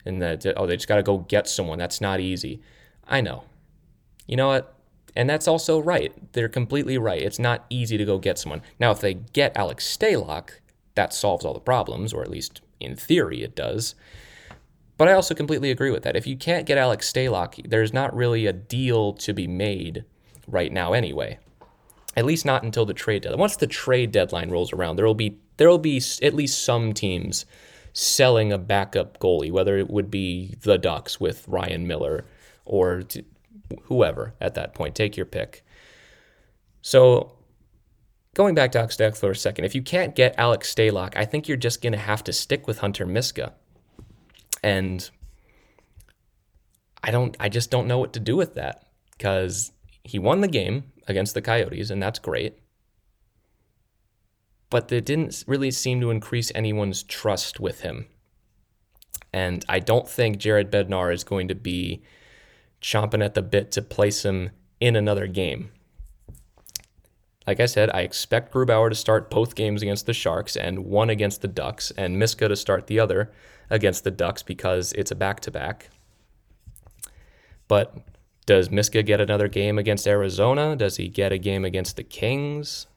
[0.06, 1.80] and that oh they just got to go get someone.
[1.80, 2.62] That's not easy.
[3.06, 3.44] I know.
[4.26, 4.74] You know what?
[5.18, 6.14] And that's also right.
[6.32, 7.22] They're completely right.
[7.22, 8.62] It's not easy to go get someone.
[8.80, 10.52] Now, if they get Alex Stalock,
[10.96, 13.96] that solves all the problems, or at least in theory it does.
[14.96, 16.16] But I also completely agree with that.
[16.16, 20.06] If you can't get Alex Stalock, there's not really a deal to be made
[20.48, 21.40] right now anyway.
[22.16, 23.40] At least not until the trade deadline.
[23.40, 26.94] Once the trade deadline rolls around, there will be there will be at least some
[26.94, 27.46] teams
[27.94, 32.26] selling a backup goalie, whether it would be the Ducks with Ryan Miller
[32.66, 33.04] or
[33.84, 34.96] whoever at that point.
[34.96, 35.64] Take your pick.
[36.82, 37.34] So
[38.34, 41.48] going back to Alex for a second, if you can't get Alex Stalock, I think
[41.48, 43.54] you're just going to have to stick with Hunter Miska.
[44.64, 45.10] And
[47.04, 49.72] I don't I just don't know what to do with that because
[50.04, 52.60] he won the game against the Coyotes, and that's great.
[54.70, 58.08] But it didn't really seem to increase anyone's trust with him.
[59.32, 62.04] And I don't think Jared Bednar is going to be
[62.82, 65.72] chomping at the bit to place him in another game.
[67.48, 71.10] Like I said, I expect Grubauer to start both games against the Sharks and one
[71.10, 73.32] against the Ducks, and Miska to start the other
[73.70, 75.90] against the Ducks because it's a back to back.
[77.68, 77.98] But
[78.46, 80.76] does Miska get another game against Arizona?
[80.76, 82.88] Does he get a game against the Kings?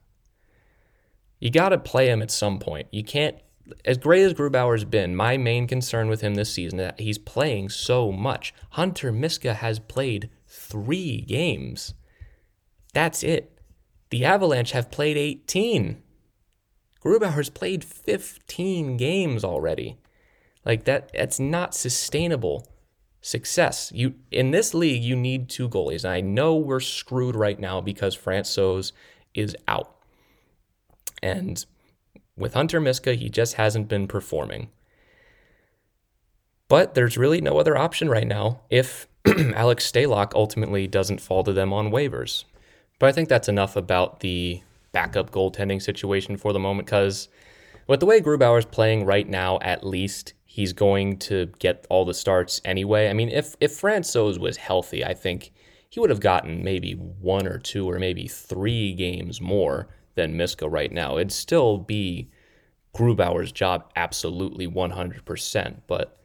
[1.39, 2.89] You got to play him at some point.
[2.91, 3.37] You can't,
[3.85, 7.19] as great as Grubauer's been, my main concern with him this season is that he's
[7.19, 8.55] playing so much.
[8.71, 11.95] Hunter Miska has played three games.
[12.95, 13.61] That's it.
[14.11, 16.03] The Avalanche have played 18.
[17.05, 19.99] Grubauer's played 15 games already.
[20.65, 22.67] Like that, that's not sustainable
[23.27, 23.91] success.
[23.93, 26.05] You in this league, you need two goalies.
[26.05, 28.93] And I know we're screwed right now because Francouz
[29.35, 29.97] is out.
[31.23, 31.65] And
[32.37, 34.71] with Hunter Miska, he just hasn't been performing.
[36.69, 41.53] But there's really no other option right now if Alex Stalock ultimately doesn't fall to
[41.53, 42.45] them on waivers.
[42.99, 44.63] But I think that's enough about the
[44.93, 47.29] backup goaltending situation for the moment because
[47.89, 52.15] with the way Grubauer's playing right now, at least, he's going to get all the
[52.15, 53.11] starts anyway.
[53.11, 55.53] I mean, if if Francouz was healthy, I think
[55.91, 60.67] he would have gotten maybe one or two or maybe three games more than Miska
[60.67, 61.19] right now.
[61.19, 62.31] It'd still be
[62.95, 66.19] Grubauer's job absolutely 100%, but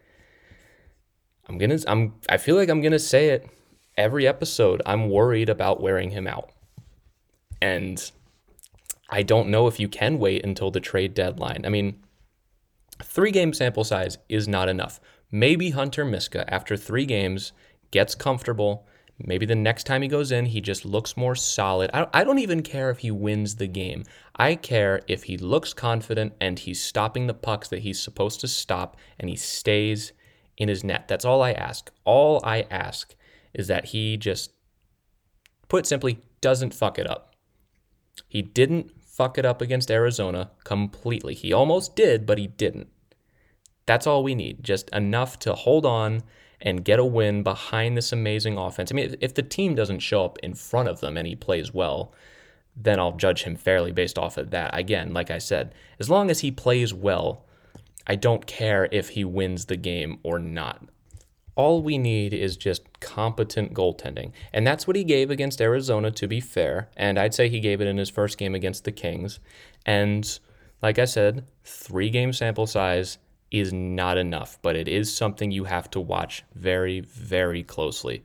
[1.50, 3.50] I'm going to I'm I feel like I'm going to say it
[3.98, 4.82] every episode.
[4.86, 6.52] I'm worried about wearing him out.
[7.62, 8.10] And
[9.10, 11.66] I don't know if you can wait until the trade deadline.
[11.66, 12.02] I mean,
[13.04, 15.00] Three game sample size is not enough.
[15.32, 17.54] Maybe Hunter Miska, after three games,
[17.92, 18.88] gets comfortable.
[19.18, 21.90] Maybe the next time he goes in, he just looks more solid.
[21.94, 24.04] I don't, even care if he wins the game.
[24.36, 28.48] I care if he looks confident and he's stopping the pucks that he's supposed to
[28.48, 30.12] stop and he stays
[30.58, 31.08] in his net.
[31.08, 31.92] That's all I ask.
[32.04, 33.16] All I ask
[33.54, 34.54] is that he just
[35.68, 37.36] put simply, doesn't fuck it up.
[38.28, 41.36] He didn't fuck it up against Arizona completely.
[41.36, 42.88] He almost did, but he didn't.
[43.86, 44.64] That's all we need.
[44.64, 46.24] Just enough to hold on
[46.60, 48.92] and get a win behind this amazing offense.
[48.92, 51.72] I mean, if the team doesn't show up in front of them and he plays
[51.72, 52.16] well,
[52.76, 54.76] then I'll judge him fairly based off of that.
[54.76, 57.46] Again, like I said, as long as he plays well,
[58.08, 60.84] I don't care if he wins the game or not.
[61.56, 64.32] All we need is just competent goaltending.
[64.54, 66.90] And that's what he gave against Arizona, to be fair.
[66.96, 69.40] And I'd say he gave it in his first game against the Kings.
[69.86, 70.40] And
[70.82, 73.18] like I said, three game sample size
[73.52, 78.24] is not enough, but it is something you have to watch very, very closely.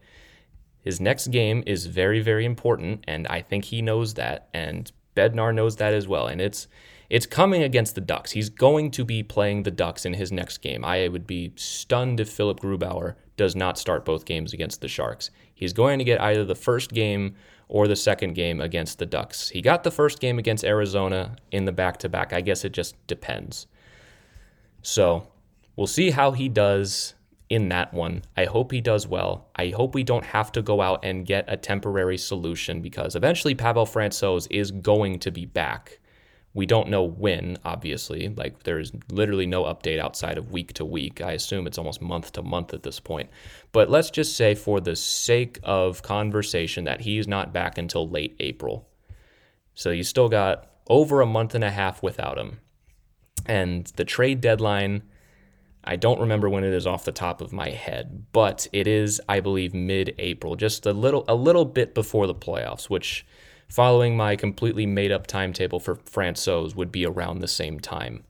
[0.83, 5.53] His next game is very, very important, and I think he knows that, and Bednar
[5.53, 6.29] knows that as well.
[6.29, 6.69] And it's
[7.09, 8.33] it's coming against the Ducks.
[8.33, 10.85] He's going to be playing the Ducks in his next game.
[10.85, 15.31] I would be stunned if Philipp Grubauer does not start both games against the Sharks.
[15.55, 17.35] He's going to get either the first game
[17.69, 19.51] or the second game against the Ducks.
[19.51, 22.33] He got the first game against Arizona in the back to back.
[22.33, 23.67] I guess it just depends.
[24.83, 25.29] So
[25.75, 27.15] we'll see how he does
[27.49, 28.23] in that one.
[28.37, 29.49] I hope he does well.
[29.57, 33.55] I hope we don't have to go out and get a temporary solution because eventually
[33.55, 36.01] Pavel Francouz is going to be back.
[36.57, 38.31] We don't know when, obviously.
[38.31, 41.21] Like, there's literally no update outside of week to week.
[41.21, 43.29] I assume it's almost month to month at this point.
[43.73, 48.37] But let's just say, for the sake of conversation, that he's not back until late
[48.41, 48.89] April.
[49.75, 52.61] So you still got over a month and a half without him.
[53.45, 55.03] And the trade deadline,
[55.85, 59.21] I don't remember when it is off the top of my head, but it is,
[59.29, 63.27] I believe, mid-April, just a little a little bit before the playoffs, which
[63.69, 68.25] following my completely made up timetable for Francouz would be around the same time.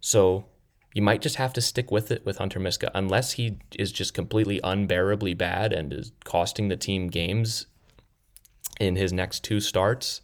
[0.00, 0.46] So
[0.94, 4.14] you might just have to stick with it with Hunter Miska unless he is just
[4.14, 7.66] completely unbearably bad and is costing the team games
[8.80, 10.20] in his next two starts.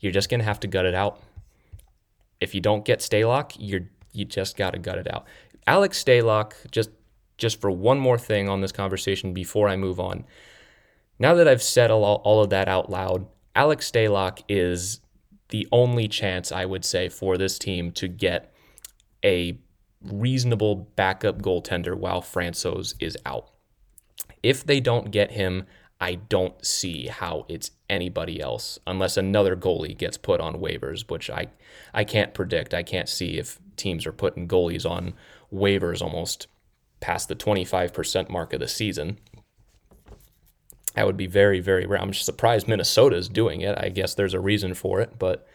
[0.00, 1.20] You're just to have to gut it out
[2.44, 5.26] if you don't get Stalock, you're you just got to gut it out.
[5.66, 6.90] Alex Stalock, just
[7.36, 10.24] just for one more thing on this conversation before I move on.
[11.18, 15.00] Now that I've said all, all of that out loud, Alex Stalock is
[15.50, 18.52] the only chance I would say for this team to get
[19.24, 19.58] a
[20.02, 23.50] reasonable backup goaltender while Francouz is out.
[24.42, 25.64] If they don't get him,
[26.00, 31.30] I don't see how it's anybody else unless another goalie gets put on waivers, which
[31.30, 31.48] I
[31.94, 32.74] I can't predict.
[32.74, 35.14] I can't see if teams are putting goalies on
[35.52, 36.48] waivers almost
[37.00, 39.18] past the 25% mark of the season.
[40.94, 42.00] That would be very, very rare.
[42.00, 43.76] I'm surprised Minnesota is doing it.
[43.78, 45.46] I guess there's a reason for it, but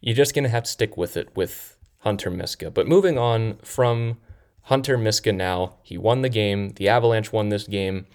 [0.00, 2.70] you're just going to have to stick with it with Hunter Miska.
[2.70, 4.18] But moving on from
[4.62, 6.72] Hunter Miska now, he won the game.
[6.76, 8.06] The Avalanche won this game.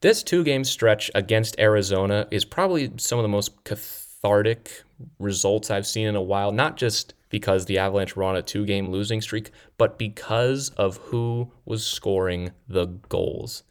[0.00, 4.82] This two game stretch against Arizona is probably some of the most cathartic
[5.18, 8.66] results I've seen in a while, not just because the Avalanche were on a two
[8.66, 13.62] game losing streak, but because of who was scoring the goals.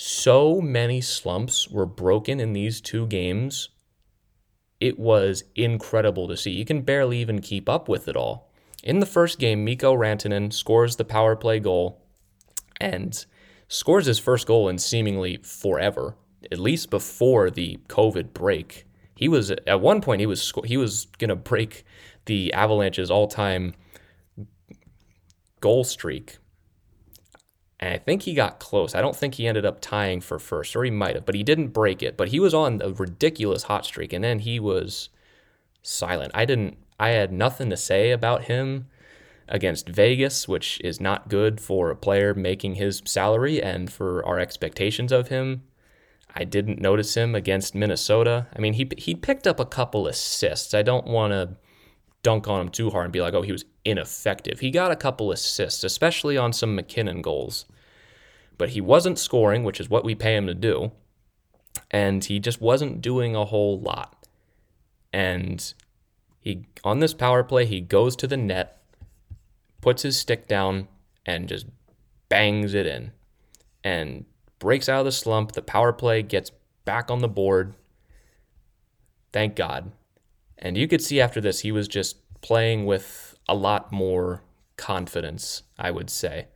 [0.00, 3.70] So many slumps were broken in these two games.
[4.78, 6.52] It was incredible to see.
[6.52, 8.48] You can barely even keep up with it all.
[8.84, 12.00] In the first game, Mikko Rantanen scores the power play goal,
[12.80, 13.26] and
[13.66, 16.14] scores his first goal in seemingly forever,
[16.52, 18.86] at least before the COVID break.
[19.16, 21.84] He was at one point he was he was going to break
[22.26, 23.74] the Avalanche's all-time
[25.60, 26.38] goal streak.
[27.80, 28.94] And I think he got close.
[28.94, 31.44] I don't think he ended up tying for first, or he might have, but he
[31.44, 32.16] didn't break it.
[32.16, 35.10] But he was on a ridiculous hot streak, and then he was
[35.82, 36.32] silent.
[36.34, 36.76] I didn't.
[36.98, 38.88] I had nothing to say about him
[39.48, 44.40] against Vegas, which is not good for a player making his salary and for our
[44.40, 45.62] expectations of him.
[46.34, 48.48] I didn't notice him against Minnesota.
[48.54, 50.74] I mean, he he picked up a couple assists.
[50.74, 51.56] I don't want to
[52.22, 54.96] dunk on him too hard and be like, "Oh, he was ineffective." He got a
[54.96, 57.64] couple assists, especially on some MacKinnon goals.
[58.56, 60.90] But he wasn't scoring, which is what we pay him to do.
[61.90, 64.26] And he just wasn't doing a whole lot.
[65.12, 65.72] And
[66.40, 68.78] he on this power play, he goes to the net
[69.80, 70.88] puts his stick down
[71.24, 71.66] and just
[72.28, 73.12] bangs it in
[73.84, 74.24] and
[74.58, 75.52] breaks out of the slump.
[75.52, 76.50] The power play gets
[76.84, 77.74] back on the board.
[79.32, 79.92] Thank God.
[80.58, 84.42] And you could see after this, he was just playing with a lot more
[84.76, 86.48] confidence, I would say.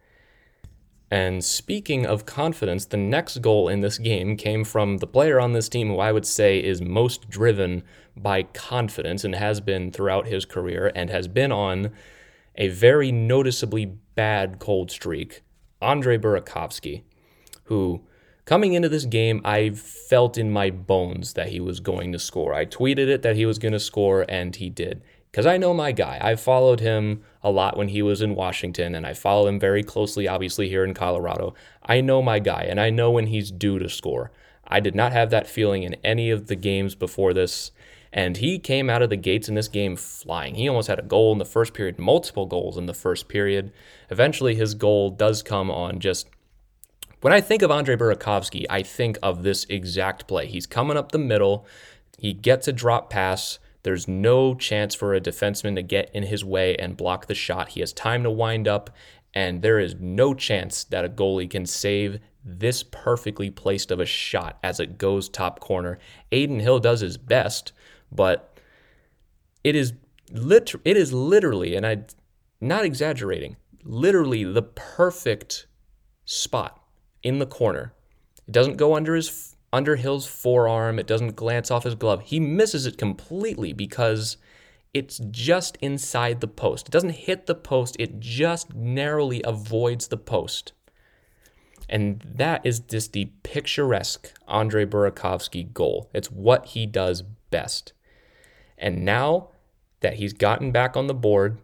[1.10, 5.52] And speaking of confidence, the next goal in this game came from the player on
[5.52, 7.82] this team who I would say is most driven
[8.16, 11.90] by confidence and has been throughout his career and has been on
[12.54, 15.42] a very noticeably bad cold streak,
[15.80, 17.02] Andre Burakovsky,
[17.64, 18.06] who
[18.44, 22.52] Coming into this game, I felt in my bones that he was going to score.
[22.52, 25.02] I tweeted it that he was going to score, and he did.
[25.32, 26.18] Because I know my guy.
[26.20, 29.82] I followed him a lot when he was in Washington, and I follow him very
[29.82, 31.54] closely, obviously, here in Colorado.
[31.82, 34.30] I know my guy, and I know when he's due to score.
[34.68, 37.70] I did not have that feeling in any of the games before this.
[38.12, 40.54] And he came out of the gates in this game flying.
[40.54, 43.72] He almost had a goal in the first period, multiple goals in the first period.
[44.10, 46.28] Eventually, his goal does come on just
[47.22, 50.46] when I think of Andre Burakovsky, I think of this exact play.
[50.46, 51.64] He's coming up the middle,
[52.18, 53.60] he gets a drop pass.
[53.82, 57.70] There's no chance for a defenseman to get in his way and block the shot.
[57.70, 58.90] He has time to wind up,
[59.34, 64.06] and there is no chance that a goalie can save this perfectly placed of a
[64.06, 65.98] shot as it goes top corner.
[66.30, 67.72] Adin Hill does his best,
[68.10, 68.58] but
[69.64, 69.92] it is
[70.30, 72.06] lit- it is literally, and I'm
[72.60, 75.66] not exaggerating, literally the perfect
[76.24, 76.80] spot
[77.22, 77.94] in the corner.
[78.46, 80.98] It doesn't go under his under Hill's forearm.
[80.98, 82.22] It doesn't glance off his glove.
[82.22, 84.36] He misses it completely because
[84.92, 86.88] it's just inside the post.
[86.88, 87.96] It doesn't hit the post.
[87.98, 90.72] It just narrowly avoids the post.
[91.88, 96.10] And that is just the picturesque Andre Burakovsky goal.
[96.12, 97.92] It's what he does best.
[98.78, 99.48] And now
[100.00, 101.58] that he's gotten back on the board,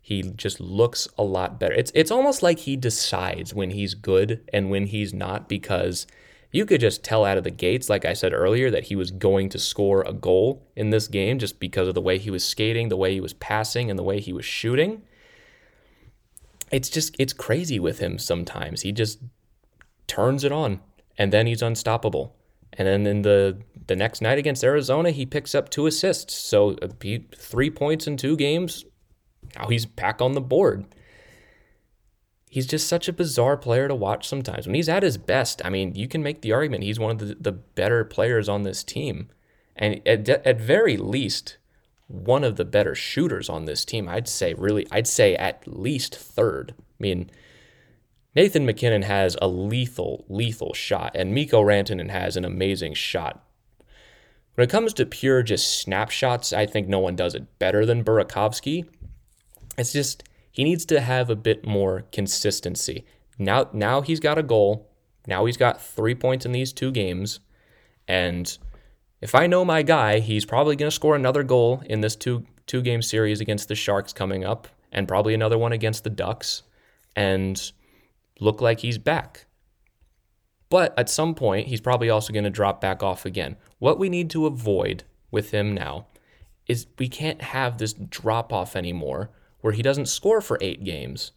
[0.00, 1.74] he just looks a lot better.
[1.74, 6.06] It's it's almost like he decides when he's good and when he's not because
[6.50, 9.10] you could just tell out of the gates like I said earlier that he was
[9.10, 12.44] going to score a goal in this game just because of the way he was
[12.44, 15.02] skating, the way he was passing and the way he was shooting.
[16.70, 18.82] It's just it's crazy with him sometimes.
[18.82, 19.20] He just
[20.06, 20.80] turns it on
[21.18, 22.34] and then he's unstoppable.
[22.74, 26.34] And then in the the next night against Arizona, he picks up two assists.
[26.34, 28.84] So uh, he, three points in two games,
[29.56, 30.84] now he's back on the board.
[32.50, 34.66] He's just such a bizarre player to watch sometimes.
[34.66, 37.18] When he's at his best, I mean, you can make the argument he's one of
[37.18, 39.28] the, the better players on this team.
[39.76, 41.58] And at, at very least,
[42.08, 44.08] one of the better shooters on this team.
[44.08, 46.74] I'd say, really, I'd say at least third.
[46.78, 47.30] I mean,
[48.34, 53.44] Nathan MacKinnon has a lethal, lethal shot, and Mikko Rantanen has an amazing shot.
[54.54, 58.04] When it comes to pure just snapshots, I think no one does it better than
[58.04, 58.88] Burakovsky.
[59.76, 60.24] It's just
[60.58, 63.06] he needs to have a bit more consistency.
[63.38, 64.90] Now now he's got a goal.
[65.24, 67.38] Now he's got 3 points in these two games
[68.08, 68.58] and
[69.20, 72.44] if I know my guy, he's probably going to score another goal in this two
[72.66, 76.64] two game series against the Sharks coming up and probably another one against the Ducks
[77.14, 77.70] and
[78.40, 79.46] look like he's back.
[80.70, 83.56] But at some point, he's probably also going to drop back off again.
[83.78, 86.06] What we need to avoid with him now
[86.66, 89.30] is we can't have this drop off anymore
[89.60, 91.32] where he doesn't score for eight games.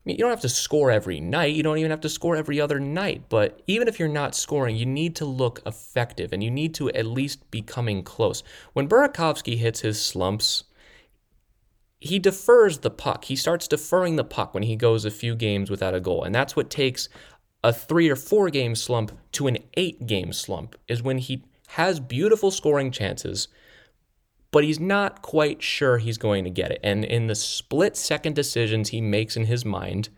[0.00, 1.54] I mean, you don't have to score every night.
[1.54, 3.24] You don't even have to score every other night.
[3.28, 6.90] But even if you're not scoring, you need to look effective and you need to
[6.90, 8.42] at least be coming close.
[8.72, 10.64] When Burakovsky hits his slumps,
[12.00, 13.26] he defers the puck.
[13.26, 16.24] He starts deferring the puck when he goes a few games without a goal.
[16.24, 17.10] And that's what takes
[17.62, 22.00] a three or four game slump to an eight game slump, is when he has
[22.00, 23.48] beautiful scoring chances,
[24.50, 26.80] but he's not quite sure he's going to get it.
[26.82, 30.08] And in the split second decisions he makes in his mind,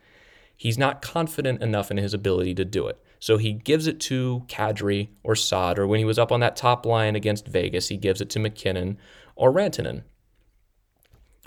[0.56, 2.98] he's not confident enough in his ability to do it.
[3.18, 6.56] So he gives it to Kadri or Saad, or when he was up on that
[6.56, 8.98] top line against Vegas, he gives it to MacKinnon
[9.36, 10.02] or Rantanen.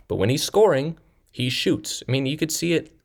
[0.07, 0.97] But when he's scoring,
[1.31, 2.01] he shoots.
[2.07, 2.95] I mean, you could see it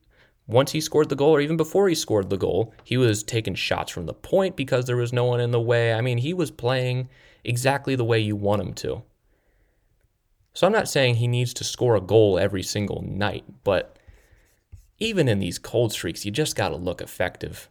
[0.47, 3.55] once he scored the goal, or even before he scored the goal, he was taking
[3.55, 5.93] shots from the point because there was no one in the way.
[5.93, 7.09] I mean, he was playing
[7.43, 9.03] exactly the way you want him to.
[10.53, 13.97] So I'm not saying he needs to score a goal every single night, but
[14.99, 17.69] even in these cold streaks, you just got to look effective.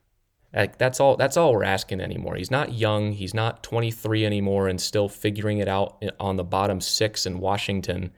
[0.53, 2.35] Like that's all that's all we're asking anymore.
[2.35, 6.81] He's not young, he's not 23 anymore and still figuring it out on the bottom
[6.81, 8.11] 6 in Washington.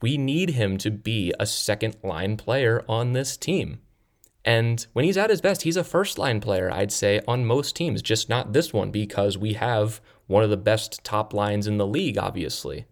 [0.00, 3.80] We need him to be a second line player on this team.
[4.44, 7.76] And when he's at his best, he's a first line player, I'd say, on most
[7.76, 11.76] teams, just not this one because we have one of the best top lines in
[11.76, 12.86] the league, obviously.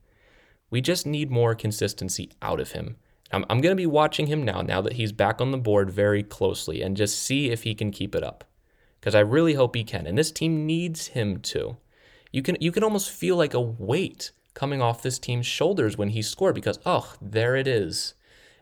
[0.71, 2.97] We just need more consistency out of him.
[3.33, 5.91] I'm, I'm going to be watching him now, now that he's back on the board
[5.91, 8.45] very closely, and just see if he can keep it up.
[9.01, 10.07] Because I really hope he can.
[10.07, 11.77] And this team needs him to.
[12.33, 16.09] You can, you can almost feel like a weight coming off this team's shoulders when
[16.09, 18.15] he scored because, oh, there it is.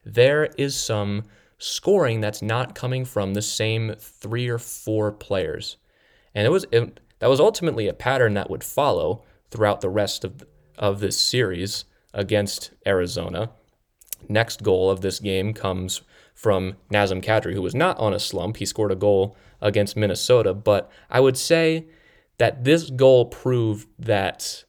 [0.04, 1.24] There is some
[1.58, 5.76] scoring that's not coming from the same three or four players.
[6.34, 10.24] And it was it, that was ultimately a pattern that would follow throughout the rest
[10.24, 10.44] of,
[10.76, 11.84] of this series
[12.14, 13.50] against Arizona.
[14.28, 16.00] Next goal of this game comes
[16.34, 18.56] from Nazem Kadri, who was not on a slump.
[18.56, 21.86] He scored a goal against Minnesota, but I would say
[22.38, 24.64] that this goal proved that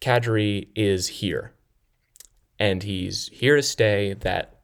[0.00, 1.52] Kadri is here.
[2.58, 4.60] And he's here to stay, that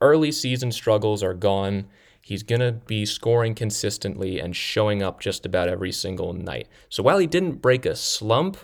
[0.00, 1.86] early season struggles are gone.
[2.20, 6.68] He's going to be scoring consistently and showing up just about every single night.
[6.88, 8.56] So while he didn't break a slump,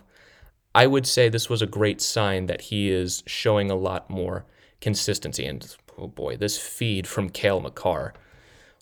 [0.77, 4.45] I would say this was a great sign that he is showing a lot more
[4.83, 5.47] consistency.
[5.47, 8.13] And oh boy, this feed from Cale Makar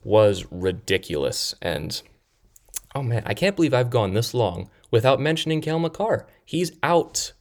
[0.02, 1.54] was ridiculous.
[1.62, 2.02] And
[2.96, 6.26] oh man, I can't believe I've gone this long without mentioning Cale Makar.
[6.44, 7.32] He's out.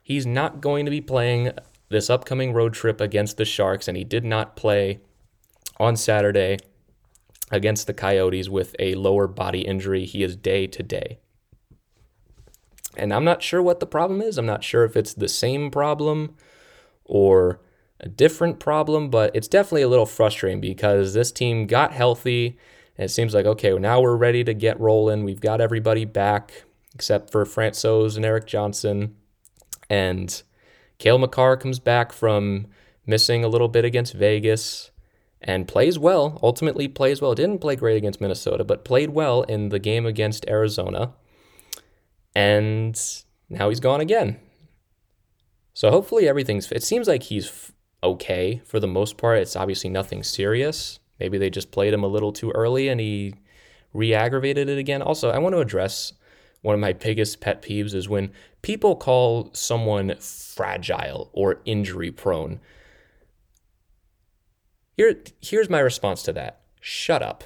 [0.00, 1.52] He's not going to be playing
[1.90, 5.00] this upcoming road trip against the Sharks, and he did not play
[5.78, 6.56] on Saturday
[7.50, 10.06] against the Coyotes with a lower body injury.
[10.06, 11.18] He is day to day.
[12.96, 14.38] And I'm not sure what the problem is.
[14.38, 16.36] I'm not sure if it's the same problem
[17.04, 17.60] or
[18.00, 22.58] a different problem, but it's definitely a little frustrating because this team got healthy
[22.96, 25.24] and it seems like, okay, well, now we're ready to get rolling.
[25.24, 26.64] We've got everybody back
[26.94, 29.16] except for Francouz and Erik Johnson.
[29.90, 30.42] And
[30.98, 32.66] Cale Makar comes back from
[33.06, 34.90] missing a little bit against Vegas
[35.40, 37.34] and plays well, ultimately plays well.
[37.34, 41.12] Didn't play great against Minnesota, but played well in the game against Arizona.
[42.34, 43.00] And
[43.48, 44.40] now he's gone again.
[45.72, 47.72] So hopefully everything's it seems like he's
[48.02, 49.38] okay for the most part.
[49.38, 50.98] It's obviously nothing serious.
[51.18, 53.34] Maybe they just played him a little too early and he
[53.92, 55.02] re-aggravated it again.
[55.02, 56.12] Also, I want to address
[56.62, 58.32] one of my biggest pet peeves is when
[58.62, 62.60] people call someone fragile or injury prone.
[64.96, 66.60] Here, here's my response to that.
[66.80, 67.44] Shut up.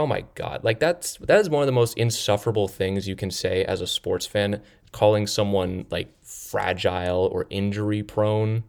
[0.00, 0.64] Oh my god.
[0.64, 3.86] Like that's that is one of the most insufferable things you can say as a
[3.86, 8.64] sports fan, calling someone like fragile or injury prone.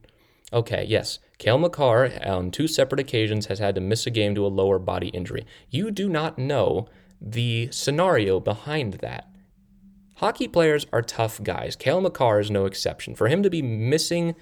[0.52, 1.20] Okay, yes.
[1.38, 4.78] Cale Makar on two separate occasions has had to miss a game to a lower
[4.78, 5.46] body injury.
[5.70, 6.90] You do not know
[7.22, 9.34] the scenario behind that.
[10.16, 11.78] Hockey players are tough guys.
[11.78, 13.16] Cale Makar is no exception.
[13.16, 14.36] For him to be missing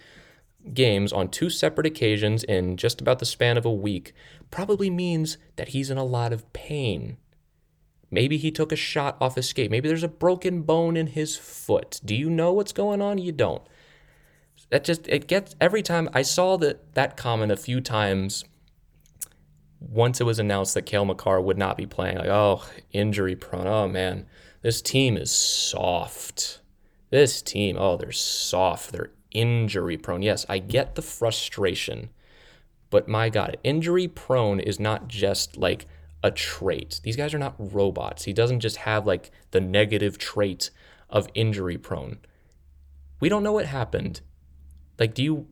[0.74, 4.14] games on two separate occasions in just about the span of a week
[4.52, 7.18] probably means that he's in a lot of pain.
[8.12, 9.72] Maybe he took a shot off his skate.
[9.72, 12.02] Maybe there's a broken bone in his foot.
[12.04, 13.20] Do you know what's going on?
[13.20, 13.62] You don't.
[14.72, 18.46] That just it gets every time I saw that that comment a few times
[19.80, 23.68] once it was announced that Cale Makar would not be playing, like, oh, injury prone.
[23.68, 24.26] Oh man,
[24.62, 26.60] this team is soft.
[27.10, 28.92] This team, oh, they're soft.
[28.92, 30.22] They're injury prone.
[30.22, 32.10] Yes, I get the frustration,
[32.90, 35.86] but my God, injury prone is not just like
[36.24, 37.00] a trait.
[37.04, 38.26] These guys are not robots.
[38.26, 40.70] He doesn't just have like the negative trait
[41.10, 42.20] of injury prone.
[43.20, 44.22] We don't know what happened.
[44.98, 45.48] Like, do you,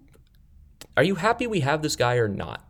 [0.95, 2.63] are you happy we have this guy or not?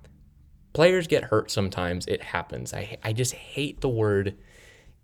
[0.74, 2.06] Players get hurt sometimes.
[2.06, 2.74] It happens.
[2.74, 4.38] I, I just hate the word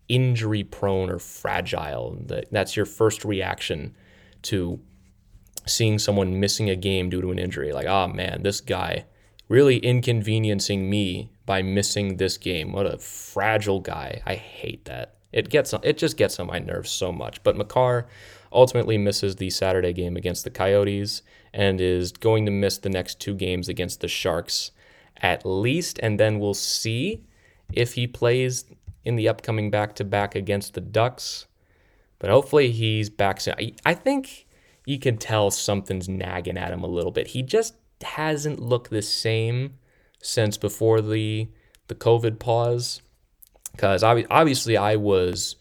[0.07, 2.17] injury prone or fragile.
[2.27, 3.95] That, that's your first reaction
[4.43, 4.79] to
[5.65, 7.73] seeing someone missing a game due to an injury.
[7.73, 9.05] Like, oh man, this guy
[9.49, 12.71] really inconveniencing me by missing this game.
[12.71, 14.21] What a fragile guy.
[14.25, 15.15] I hate that.
[15.31, 17.43] It gets it just gets on my nerves so much.
[17.43, 18.07] But Makar
[18.51, 23.19] ultimately misses the Saturday game against the Coyotes and is going to miss the next
[23.19, 24.71] two games against the Sharks
[25.17, 27.23] at least and then we'll see
[27.71, 28.65] if he plays
[29.05, 31.47] in the upcoming back-to-back against the Ducks.
[32.19, 33.55] But hopefully he's back soon.
[33.85, 34.47] I think
[34.85, 37.27] you can tell something's nagging at him a little bit.
[37.27, 39.75] He just hasn't looked the same
[40.21, 41.47] since before the
[41.87, 43.01] the COVID pause.
[43.71, 45.55] Because obviously, I was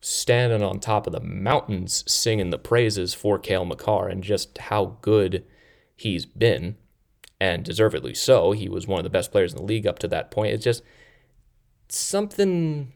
[0.00, 4.98] standing on top of the mountains singing the praises for Cale Makar and just how
[5.02, 5.44] good
[5.96, 6.76] he's been,
[7.40, 8.52] and deservedly so.
[8.52, 10.54] He was one of the best players in the league up to that point.
[10.54, 10.82] It's just
[11.88, 12.92] something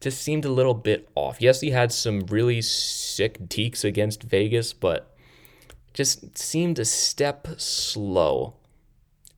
[0.00, 1.40] just seemed a little bit off.
[1.40, 5.14] Yes, he had some really sick dekes against Vegas, but
[5.92, 8.54] just seemed a step slow.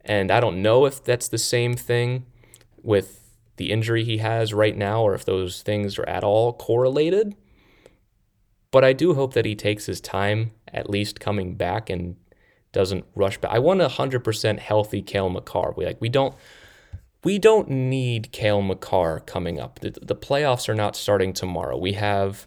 [0.04, 2.26] And I don't know if that's the same thing
[2.82, 3.20] with
[3.56, 7.34] the injury he has right now or if those things are at all correlated.
[8.70, 12.16] But I do hope that he takes his time, at least coming back and
[12.72, 13.52] doesn't rush back.
[13.52, 15.74] I want a hundred percent healthy Cale Makar.
[15.76, 16.34] We like we don't
[17.24, 19.80] we don't need Cale Makar coming up.
[19.80, 21.76] The, the playoffs are not starting tomorrow.
[21.76, 22.46] We have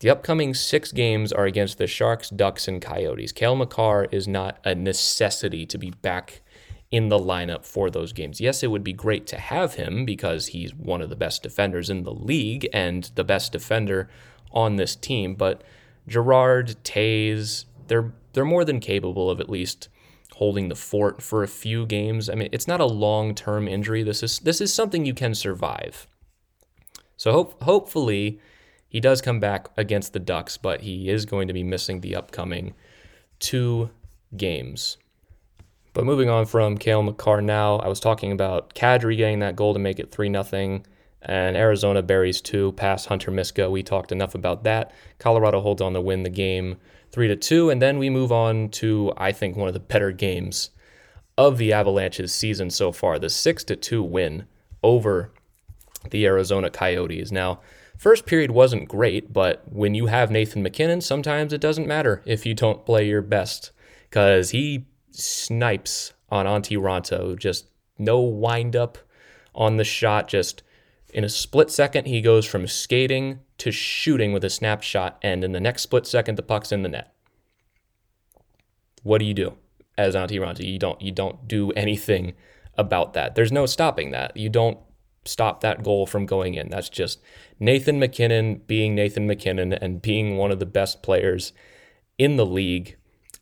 [0.00, 3.32] the upcoming six games are against the Sharks, Ducks, and Coyotes.
[3.32, 6.42] Cale Makar is not a necessity to be back
[6.90, 8.40] in the lineup for those games.
[8.40, 11.90] Yes, it would be great to have him because he's one of the best defenders
[11.90, 14.08] in the league and the best defender
[14.52, 15.62] on this team, but
[16.08, 19.88] Girard, Toews, they're they're more than capable of at least
[20.36, 22.28] holding the fort for a few games.
[22.28, 24.02] I mean, it's not a long-term injury.
[24.02, 26.06] This is this is something you can survive.
[27.16, 28.38] So hope, hopefully
[28.86, 32.14] he does come back against the Ducks, but he is going to be missing the
[32.14, 32.74] upcoming
[33.38, 33.88] two
[34.36, 34.98] games.
[35.94, 39.72] But moving on from Cale Makar now, I was talking about Kadri getting that goal
[39.72, 40.82] to make it 3 0,
[41.22, 43.70] and Arizona buries two past Hunter Miska.
[43.70, 44.92] We talked enough about that.
[45.18, 46.76] Colorado holds on to win the game
[47.12, 50.12] 3 to 2, and then we move on to, I think, one of the better
[50.12, 50.70] games
[51.38, 54.46] of the Avalanche's season so far the 6 to 2 win
[54.82, 55.32] over
[56.10, 57.32] the Arizona Coyotes.
[57.32, 57.60] Now,
[57.98, 62.46] first period wasn't great, but when you have Nathan MacKinnon, sometimes it doesn't matter if
[62.46, 63.72] you don't play your best
[64.08, 67.38] because he snipes on Antti Raanta.
[67.38, 67.66] Just
[67.98, 68.98] no windup
[69.54, 70.28] on the shot.
[70.28, 70.62] Just
[71.12, 75.52] in a split second, he goes from skating to shooting with a snapshot, and in
[75.52, 77.14] the next split second, the puck's in the net.
[79.02, 79.56] What do you do
[79.96, 80.66] as Antti?
[80.66, 81.00] You don't.
[81.00, 82.34] You don't do anything
[82.76, 83.34] about that.
[83.34, 84.36] There's no stopping that.
[84.36, 84.78] You don't
[85.24, 86.68] stop that goal from going in.
[86.68, 87.20] That's just
[87.58, 91.52] Nathan MacKinnon being Nathan MacKinnon and being one of the best players
[92.18, 92.96] in the league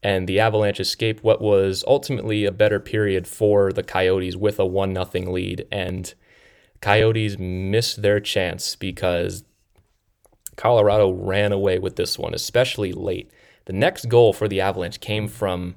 [0.05, 4.67] and the Avalanche escaped what was ultimately a better period for the Coyotes with a
[4.67, 5.67] 1 0 lead.
[5.73, 6.13] And
[6.85, 9.43] Coyotes missed their chance because
[10.55, 13.31] Colorado ran away with this one, especially late.
[13.65, 15.77] The next goal for the Avalanche came from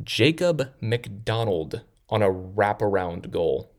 [0.00, 3.72] Jacob MacDonald on a wraparound goal.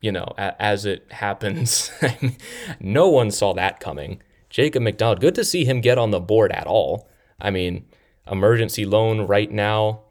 [0.00, 1.90] You know, as it happens,
[2.80, 4.22] no one saw that coming.
[4.48, 7.08] Jacob MacDonald, good to see him get on the board at all.
[7.40, 7.84] I mean,
[8.30, 10.02] emergency loan right now.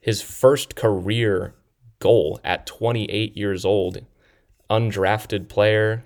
[0.00, 1.54] His first career
[2.00, 4.04] goal at 28 years old,
[4.70, 6.04] undrafted player.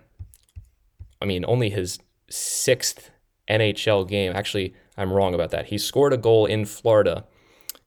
[1.21, 1.99] I mean, only his
[2.29, 3.11] sixth
[3.49, 4.33] NHL game.
[4.35, 5.67] Actually, I'm wrong about that.
[5.67, 7.25] He scored a goal in Florida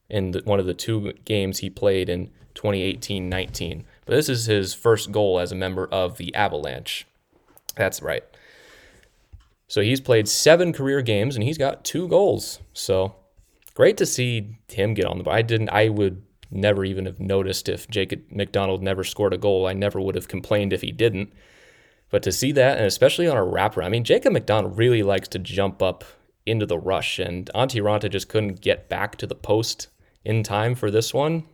[0.08, 3.84] in the, one of the two games he played in 2018 19.
[4.06, 7.06] But this is his first goal as a member of the Avalanche.
[7.76, 8.24] That's right.
[9.66, 12.60] So he's played seven career games and he's got two goals.
[12.72, 13.16] So
[13.74, 15.28] great to see him get on the.
[15.28, 15.70] I didn't.
[15.70, 16.22] I would
[16.54, 19.66] never even have noticed if Jacob MacDonald never scored a goal.
[19.66, 21.32] I never would have complained if he didn't.
[22.10, 25.28] But to see that, and especially on a wrapper, I mean, Jacob MacDonald really likes
[25.28, 26.04] to jump up
[26.46, 29.88] into the rush, and Antti Raanta just couldn't get back to the post
[30.24, 31.44] in time for this one.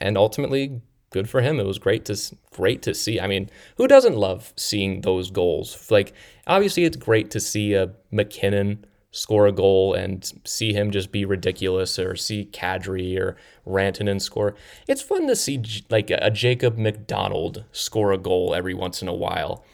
[0.00, 0.80] And ultimately,
[1.10, 1.60] good for him.
[1.60, 2.16] It was great to
[2.50, 3.20] great to see.
[3.20, 5.90] I mean, who doesn't love seeing those goals?
[5.90, 6.12] Like,
[6.46, 8.84] obviously, it's great to see uh, a MacKinnon
[9.14, 14.56] score a goal and see him just be ridiculous or see Kadri or Rantanen score.
[14.88, 19.14] It's fun to see like a Jacob MacDonald score a goal every once in a
[19.14, 19.64] while.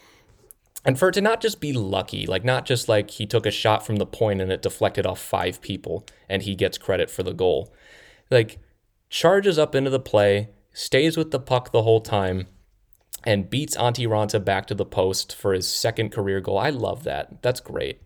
[0.85, 3.51] And for it to not just be lucky, like not just like he took a
[3.51, 7.23] shot from the point and it deflected off five people and he gets credit for
[7.23, 7.73] the goal.
[8.31, 8.59] Like
[9.09, 12.47] charges up into the play, stays with the puck the whole time,
[13.25, 16.59] and beats Antti Raanta back to the post for his second career goal.
[16.59, 17.41] I love that.
[17.41, 18.03] That's great.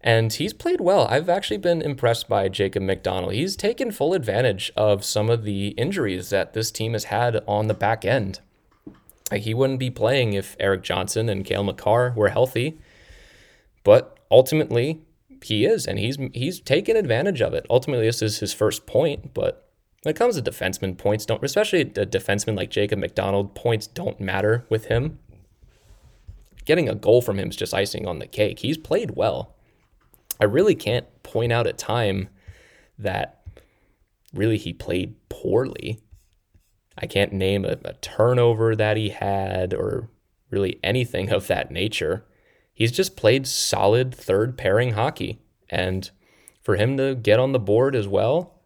[0.00, 1.06] And he's played well.
[1.08, 3.32] I've actually been impressed by Jacob MacDonald.
[3.32, 7.66] He's taken full advantage of some of the injuries that this team has had on
[7.66, 8.40] the back end.
[9.30, 12.78] Like he wouldn't be playing if Erik Johnson and Cale Makar were healthy.
[13.82, 15.02] But ultimately,
[15.42, 17.66] he is, and he's he's taken advantage of it.
[17.70, 19.68] Ultimately, this is his first point, but
[20.02, 24.20] when it comes to defensemen, points don't, especially a defenseman like Jacob MacDonald, points don't
[24.20, 25.18] matter with him.
[26.64, 28.60] Getting a goal from him is just icing on the cake.
[28.60, 29.54] He's played well.
[30.40, 32.28] I really can't point out a time
[32.98, 33.42] that
[34.32, 36.00] really he played poorly.
[36.96, 40.10] I can't name a, a, turnover that he had or
[40.50, 42.24] really anything of that nature.
[42.74, 45.40] He's just played solid third pairing hockey.
[45.70, 46.10] And
[46.60, 48.60] for him to get on the board as well,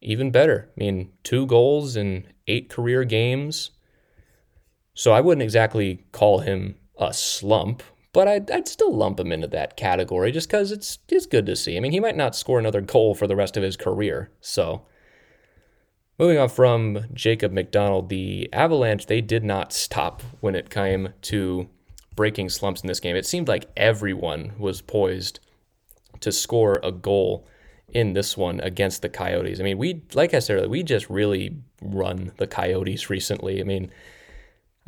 [0.00, 0.68] even better.
[0.68, 3.70] I mean, two goals in eight career games.
[4.94, 7.82] So I wouldn't exactly call him a slump,
[8.16, 11.54] but I'd, I'd still lump him into that category just because it's, it's good to
[11.54, 11.76] see.
[11.76, 14.30] I mean, he might not score another goal for the rest of his career.
[14.40, 14.86] So,
[16.18, 21.68] moving on from Jacob MacDonald, the Avalanche, they did not stop when it came to
[22.14, 23.16] breaking slumps in this game.
[23.16, 25.38] It seemed like everyone was poised
[26.20, 27.46] to score a goal
[27.90, 29.60] in this one against the Coyotes.
[29.60, 33.60] I mean, we, like I said earlier, we just really run the Coyotes recently.
[33.60, 33.90] I mean,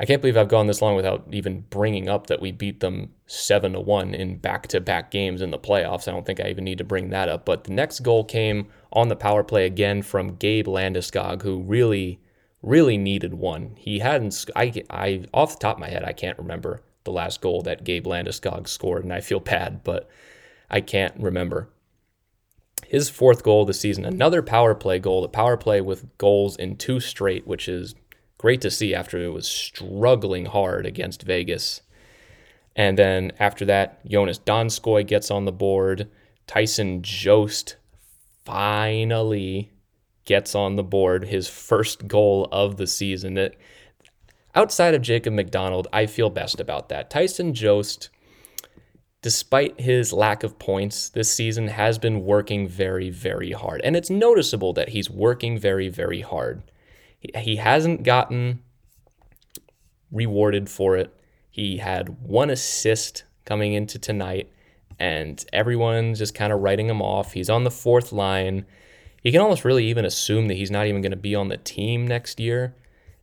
[0.01, 3.11] I can't believe I've gone this long without even bringing up that we beat them
[3.25, 6.07] 7 to 1 in back-to-back games in the playoffs.
[6.07, 8.67] I don't think I even need to bring that up, but the next goal came
[8.93, 12.19] on the power play again from Gabe Landeskog who really
[12.61, 13.75] really needed one.
[13.77, 17.41] He hadn't I I off the top of my head I can't remember the last
[17.41, 20.09] goal that Gabe Landeskog scored and I feel bad, but
[20.69, 21.69] I can't remember.
[22.87, 26.55] his fourth goal of the season, another power play goal, the power play with goals
[26.55, 27.95] in two straight, which is
[28.39, 31.81] great to see after it was struggling hard against Vegas.
[32.75, 36.09] And then after that, Joonas Donskoi gets on the board.
[36.47, 37.75] Tyson Jost
[38.45, 39.71] finally
[40.23, 43.37] gets on the board, his first goal of the season.
[43.37, 43.57] It,
[44.55, 47.09] outside of Jacob MacDonald, I feel best about that.
[47.09, 48.09] Tyson Jost,
[49.21, 53.81] despite his lack of points this season, has been working very, very hard.
[53.83, 56.63] And it's noticeable that he's working very, very hard.
[57.19, 58.63] He, he hasn't gotten
[60.11, 61.13] rewarded for it.
[61.49, 64.51] He had one assist coming into tonight
[64.99, 67.33] and everyone's just kind of writing him off.
[67.33, 68.65] He's on the fourth line.
[69.23, 71.57] You can almost really even assume that he's not even going to be on the
[71.57, 72.75] team next year.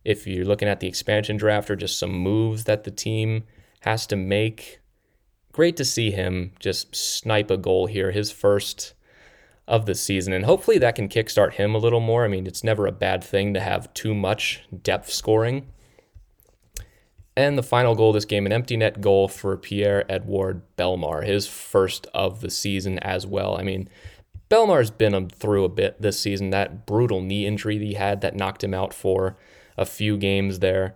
[0.03, 3.43] If you're looking at the expansion draft or just some moves that the team
[3.81, 4.79] has to make,
[5.51, 8.93] great to see him just snipe a goal here, his first
[9.67, 10.33] of the season.
[10.33, 12.23] And hopefully that can kickstart him a little more.
[12.23, 15.67] I mean, it's never a bad thing to have too much depth scoring.
[17.35, 21.47] And the final goal this game, an empty net goal for Pierre Edouard Bellemare, his
[21.47, 23.55] first of the season as well.
[23.59, 23.89] I mean,
[24.49, 26.49] Bellemare's been through a bit this season.
[26.49, 29.37] That brutal knee injury that he had that knocked him out for
[29.77, 30.95] a few games there.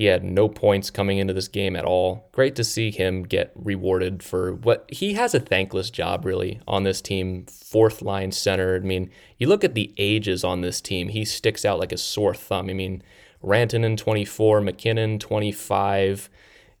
[0.00, 2.30] He had no points coming into this game at all.
[2.32, 6.84] Great to see him get rewarded for what he has a thankless job, really, on
[6.84, 7.44] this team.
[7.44, 8.76] Fourth line center.
[8.76, 11.98] I mean, you look at the ages on this team, he sticks out like a
[11.98, 12.70] sore thumb.
[12.70, 13.02] I mean,
[13.44, 16.30] Rantanen 24, MacKinnon, 25.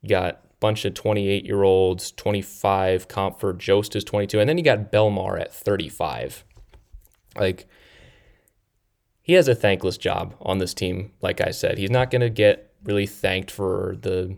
[0.00, 3.06] You got a bunch of 28 year olds, 25.
[3.06, 6.42] Compher Jost is 22, and then you got Bellemare at 35.
[7.36, 7.68] Like
[9.20, 11.12] he has a thankless job on this team.
[11.20, 14.36] Like I said, he's not going to get really thanked for the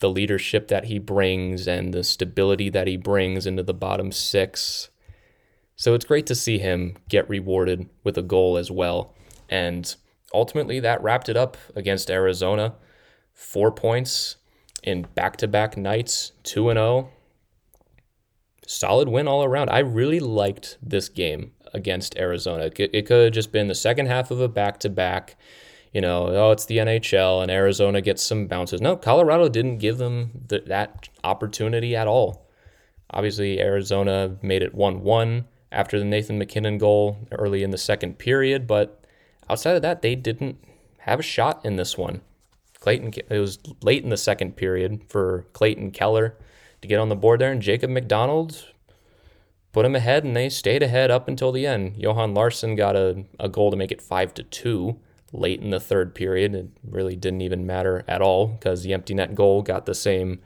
[0.00, 4.90] the leadership that he brings and the stability that he brings into the bottom six.
[5.74, 9.14] So it's great to see him get rewarded with a goal as well.
[9.48, 9.92] And
[10.32, 12.74] ultimately, that wrapped it up against Arizona.
[13.32, 14.36] Four points
[14.82, 17.10] in back to back nights, 2 and 0.
[18.66, 19.70] Solid win all around.
[19.70, 22.70] I really liked this game against Arizona.
[22.76, 25.36] It, could have just been the second half of a back to back.
[25.98, 28.80] You know, oh, it's the NHL and Arizona gets some bounces.
[28.80, 32.46] No, Colorado didn't give them the, that opportunity at all.
[33.10, 38.16] Obviously, Arizona made it 1 1 after the Nathan MacKinnon goal early in the second
[38.16, 39.04] period, but
[39.50, 40.64] outside of that, they didn't
[40.98, 42.20] have a shot in this one.
[42.78, 46.36] Clayton, it was late in the second period for Clayton Keller
[46.80, 48.68] to get on the board there, and Jacob MacDonald
[49.72, 51.96] put him ahead, and they stayed ahead up until the end.
[51.96, 55.00] Johan Larsson got a, a goal to make it five to two
[55.32, 56.54] late in the third period.
[56.54, 60.40] It really didn't even matter at all because the empty net goal got the same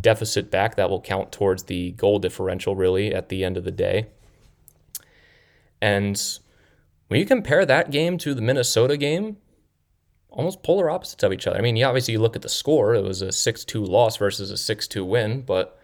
[0.00, 3.70] deficit back that will count towards the goal differential really at the end of the
[3.70, 4.06] day.
[5.80, 6.20] And
[7.08, 9.36] when you compare that game to the Minnesota game,
[10.30, 11.58] almost polar opposites of each other.
[11.58, 14.16] I mean, you obviously you look at the score, it was a 6 2 loss
[14.16, 15.78] versus a 6 2 win, but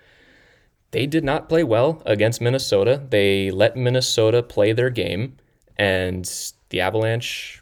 [0.91, 3.03] they did not play well against Minnesota.
[3.09, 5.37] They let Minnesota play their game,
[5.77, 6.29] and
[6.71, 7.60] the Avalanche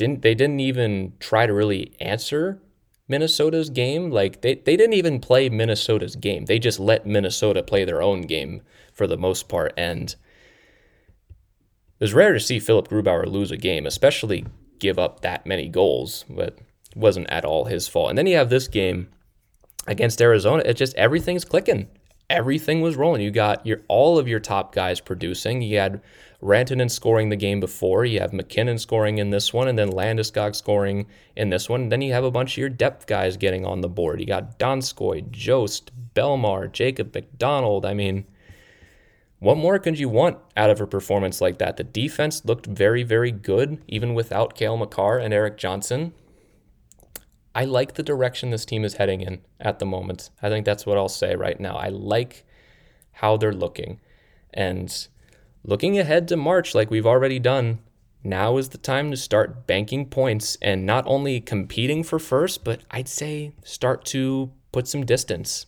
[0.00, 2.58] didn't, they didn't even try to really answer
[3.06, 4.10] Minnesota's game.
[4.10, 6.46] Like, they, they didn't even play Minnesota's game.
[6.46, 8.62] They just let Minnesota play their own game
[8.94, 9.74] for the most part.
[9.76, 10.16] And it
[12.00, 14.46] was rare to see Philipp Grubauer lose a game, especially
[14.78, 16.58] give up that many goals, but
[16.90, 18.08] it wasn't at all his fault.
[18.08, 19.08] And then you have this game
[19.86, 20.62] against Arizona.
[20.64, 21.88] It just everything's clicking.
[22.30, 23.20] Everything was rolling.
[23.20, 25.60] You got your all of your top guys producing.
[25.60, 26.00] You had
[26.42, 28.04] Rantanen scoring the game before.
[28.04, 31.06] You have MacKinnon scoring in this one, and then Landeskog scoring
[31.36, 31.90] in this one.
[31.90, 34.20] Then you have a bunch of your depth guys getting on the board.
[34.20, 37.84] You got Donskoi, Jost, Bellemare, Jacob MacDonald.
[37.84, 38.24] I mean,
[39.40, 41.76] what more could you want out of a performance like that?
[41.76, 46.14] The defense looked very, very good, even without Cale Makar and Erik Johnson.
[47.60, 50.30] I like the direction this team is heading in at the moment.
[50.40, 51.76] I think that's what I'll say right now.
[51.76, 52.46] I like
[53.12, 54.00] how they're looking.
[54.54, 54.90] And
[55.62, 57.80] looking ahead to March, like we've already done,
[58.24, 62.80] now is the time to start banking points and not only competing for first, but
[62.90, 65.66] I'd say start to put some distance.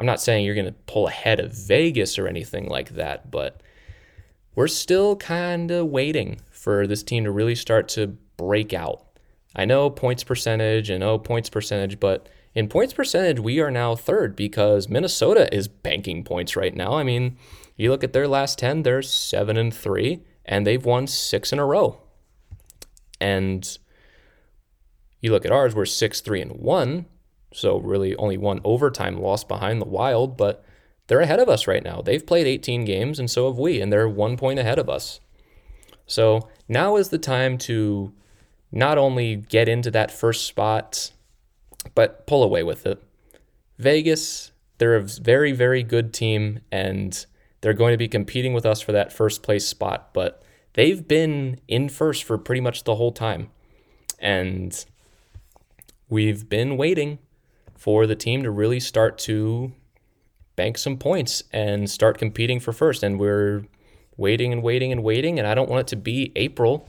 [0.00, 3.60] I'm not saying you're going to pull ahead of Vegas or anything like that, but
[4.56, 9.06] we're still kind of waiting for this team to really start to break out.
[9.54, 13.94] I know points percentage and oh, points percentage, but in points percentage, we are now
[13.94, 16.94] third because Minnesota is banking points right now.
[16.94, 17.36] I mean,
[17.76, 21.58] you look at their last 10, they're 7 and 3, and they've won six in
[21.58, 21.98] a row.
[23.20, 23.78] And
[25.20, 27.06] you look at ours, we're 6 3 and 1,
[27.54, 30.64] so really only one overtime loss behind the Wild, but
[31.06, 32.02] they're ahead of us right now.
[32.02, 35.20] They've played 18 games, and so have we, and they're one point ahead of us.
[36.06, 38.12] So now is the time to
[38.72, 41.12] not only get into that first spot,
[41.94, 43.02] but pull away with it.
[43.78, 47.26] Vegas, they're a very, very good team, and
[47.60, 50.42] they're going to be competing with us for that first place spot, but
[50.72, 53.50] they've been in first for pretty much the whole time.
[54.18, 54.84] And
[56.08, 57.18] we've been waiting
[57.76, 59.72] for the team to really start to
[60.56, 63.02] bank some points and start competing for first.
[63.02, 63.64] And we're
[64.16, 65.38] waiting and waiting and waiting.
[65.38, 66.88] And I don't want it to be April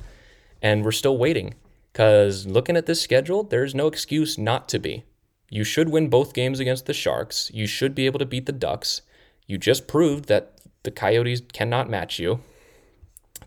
[0.61, 1.55] and we're still waiting
[1.93, 5.03] because looking at this schedule, there's no excuse not to be.
[5.49, 7.51] You should win both games against the Sharks.
[7.53, 9.03] You should be able to beat the Ducks.
[9.45, 12.39] You just proved that the Coyotes cannot match you.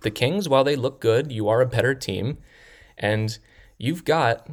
[0.02, 2.38] The Kings, while they look good, you are a better team.
[2.96, 3.36] And
[3.78, 4.48] you've got,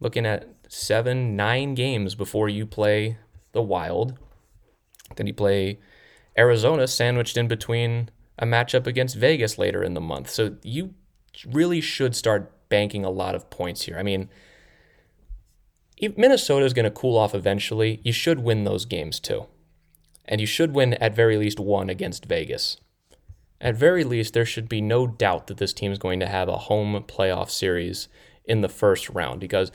[0.00, 3.18] looking at seven, nine games before you play
[3.52, 4.18] the Wild.
[5.14, 5.78] Then you play
[6.36, 10.30] Arizona sandwiched in between a matchup against Vegas later in the month.
[10.30, 10.94] So you
[11.46, 13.98] really should start banking a lot of points here.
[13.98, 14.30] I mean,
[15.98, 18.00] if Minnesota is going to cool off eventually.
[18.02, 19.44] You should win those games too.
[20.24, 22.78] And you should win at very least one against Vegas.
[23.60, 26.48] At very least, there should be no doubt that this team is going to have
[26.48, 28.08] a home playoff series
[28.46, 29.70] in the first round because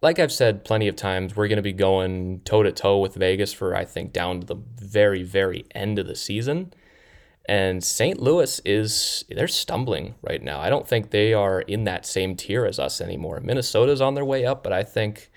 [0.00, 3.14] like I've said plenty of times, we're going to be going toe to toe with
[3.14, 6.72] Vegas for, I think, down to the very, very end of the season.
[7.46, 8.20] And St.
[8.20, 10.60] Louis is, they're stumbling right now.
[10.60, 13.40] I don't think they are in that same tier as us anymore.
[13.40, 15.30] Minnesota's on their way up, but I think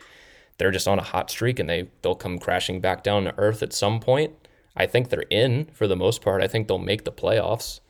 [0.58, 3.62] they're just on a hot streak and they, they'll come crashing back down to earth
[3.62, 4.34] at some point.
[4.76, 6.41] I think they're in for the most part.
[6.41, 7.82] I think they'll make the playoffs.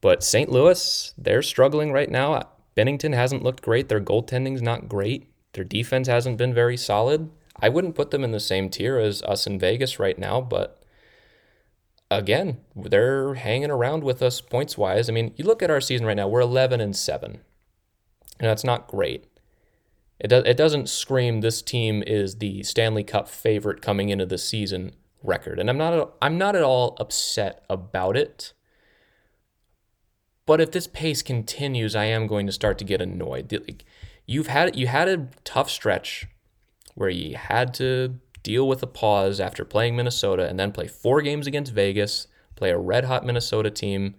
[0.00, 0.50] But St.
[0.50, 2.48] Louis, they're struggling right now.
[2.76, 3.88] Binnington hasn't looked great.
[3.88, 5.30] Their goaltending's not great.
[5.52, 7.30] Their defense hasn't been very solid.
[7.56, 10.79] I wouldn't put them in the same tier as us in Vegas right now, but
[12.10, 15.08] again, they're hanging around with us points wise.
[15.08, 17.30] I mean, you look at our season right now, we're 11 and 7.
[17.32, 19.26] And that's not great.
[20.18, 24.38] It, do, it doesn't scream this team is the Stanley Cup favorite coming into the
[24.38, 24.92] season
[25.22, 25.58] record.
[25.58, 28.52] And I'm not I'm not at all upset about it.
[30.46, 33.52] But if this pace continues, I am going to start to get annoyed.
[33.52, 33.84] Like,
[34.26, 36.26] you've had you had a tough stretch
[36.94, 41.22] where you had to deal with a pause after playing Minnesota and then play four
[41.22, 42.26] games against Vegas,
[42.56, 44.14] play a red hot Minnesota team,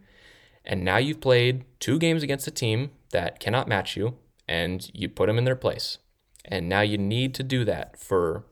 [0.64, 4.16] and now you've played two games against a team that cannot match you
[4.48, 5.98] and you put them in their place.
[6.46, 8.44] And now you need to do that for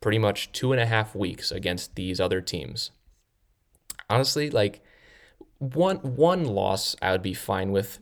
[0.00, 2.90] pretty much two and a half weeks against these other teams.
[4.08, 4.82] Honestly, like
[5.58, 7.98] one one loss I would be fine with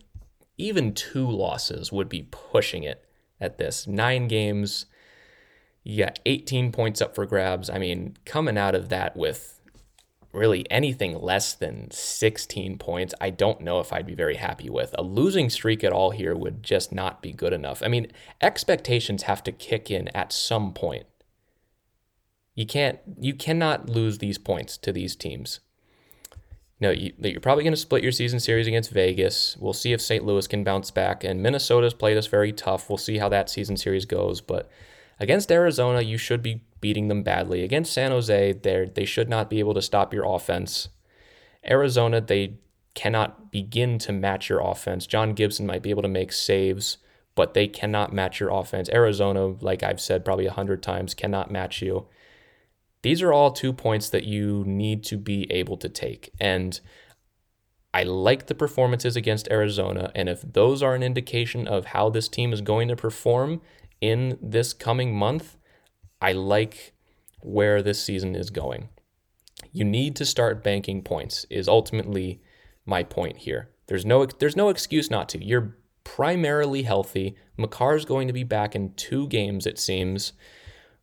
[0.57, 3.03] even two losses would be pushing it
[3.41, 3.87] at this.
[3.87, 4.85] Nine games,
[5.85, 7.69] you got 18 points up for grabs.
[7.69, 9.61] I mean, coming out of that with
[10.33, 14.95] really anything less than 16 points, I don't know if I'd be very happy with.
[14.97, 17.83] A losing streak at all here would just not be good enough.
[17.83, 18.11] I mean,
[18.41, 21.05] expectations have to kick in at some point.
[22.55, 25.59] You can't you cannot lose these points to these teams
[26.79, 29.55] No, you, you're probably going to split your season series against Vegas.
[29.59, 30.25] We'll see if St.
[30.25, 31.23] Louis can bounce back.
[31.23, 32.89] And Minnesota's played us very tough.
[32.89, 34.41] We'll see how that season series goes.
[34.41, 34.69] But
[35.19, 37.63] against Arizona, you should be beating them badly.
[37.63, 40.89] Against San Jose, they they should not be able to stop your offense.
[41.67, 42.59] Arizona, they
[42.93, 45.05] cannot begin to match your offense.
[45.05, 46.97] John Gibson might be able to make saves,
[47.35, 48.89] but they cannot match your offense.
[48.89, 52.07] Arizona, like I've said probably a hundred times, cannot match you.
[53.01, 56.31] These are all two points that you need to be able to take.
[56.39, 56.79] And
[57.93, 60.11] I like the performances against Arizona.
[60.15, 63.61] And if those are an indication of how this team is going to perform
[64.01, 65.57] in this coming month,
[66.21, 66.93] I like
[67.41, 68.89] where this season is going.
[69.71, 72.41] You need to start banking points, is ultimately
[72.85, 73.69] my point here.
[73.87, 75.43] There's no there's no excuse not to.
[75.43, 77.35] You're primarily healthy.
[77.57, 80.33] Makar's going to be back in two games, it seems.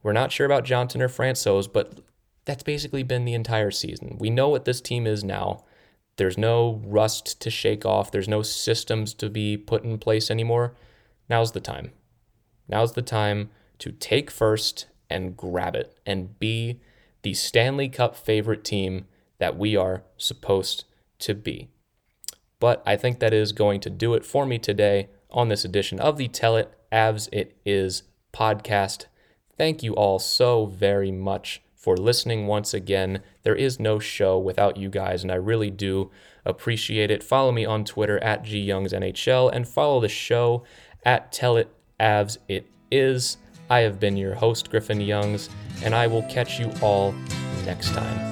[0.03, 2.01] We're not sure about Johnson or Francouz, but
[2.45, 4.17] that's basically been the entire season.
[4.19, 5.65] We know what this team is now.
[6.17, 10.75] There's no rust to shake off, there's no systems to be put in place anymore.
[11.29, 11.93] Now's the time.
[12.73, 13.51] Now's the time
[13.81, 16.81] to take first and grab it and be
[17.21, 19.05] the Stanley Cup favorite team
[19.37, 20.85] that we are supposed
[21.19, 21.69] to be.
[22.59, 26.01] But I think that is going to do it for me today on this edition
[26.01, 29.05] of the Tell It Avs It Is podcast.
[29.59, 33.21] Thank you all so very much for listening once again.
[33.43, 36.11] There is no show without you guys, and I really do
[36.47, 37.23] appreciate it.
[37.23, 40.65] Follow me on Twitter at gyoungsnhl and follow the show
[41.05, 41.69] at Tell It
[42.03, 43.39] Avs It Is.
[43.71, 45.49] I have been your host, Griffin Youngs,
[45.83, 47.15] and I will catch you all
[47.65, 48.32] next time.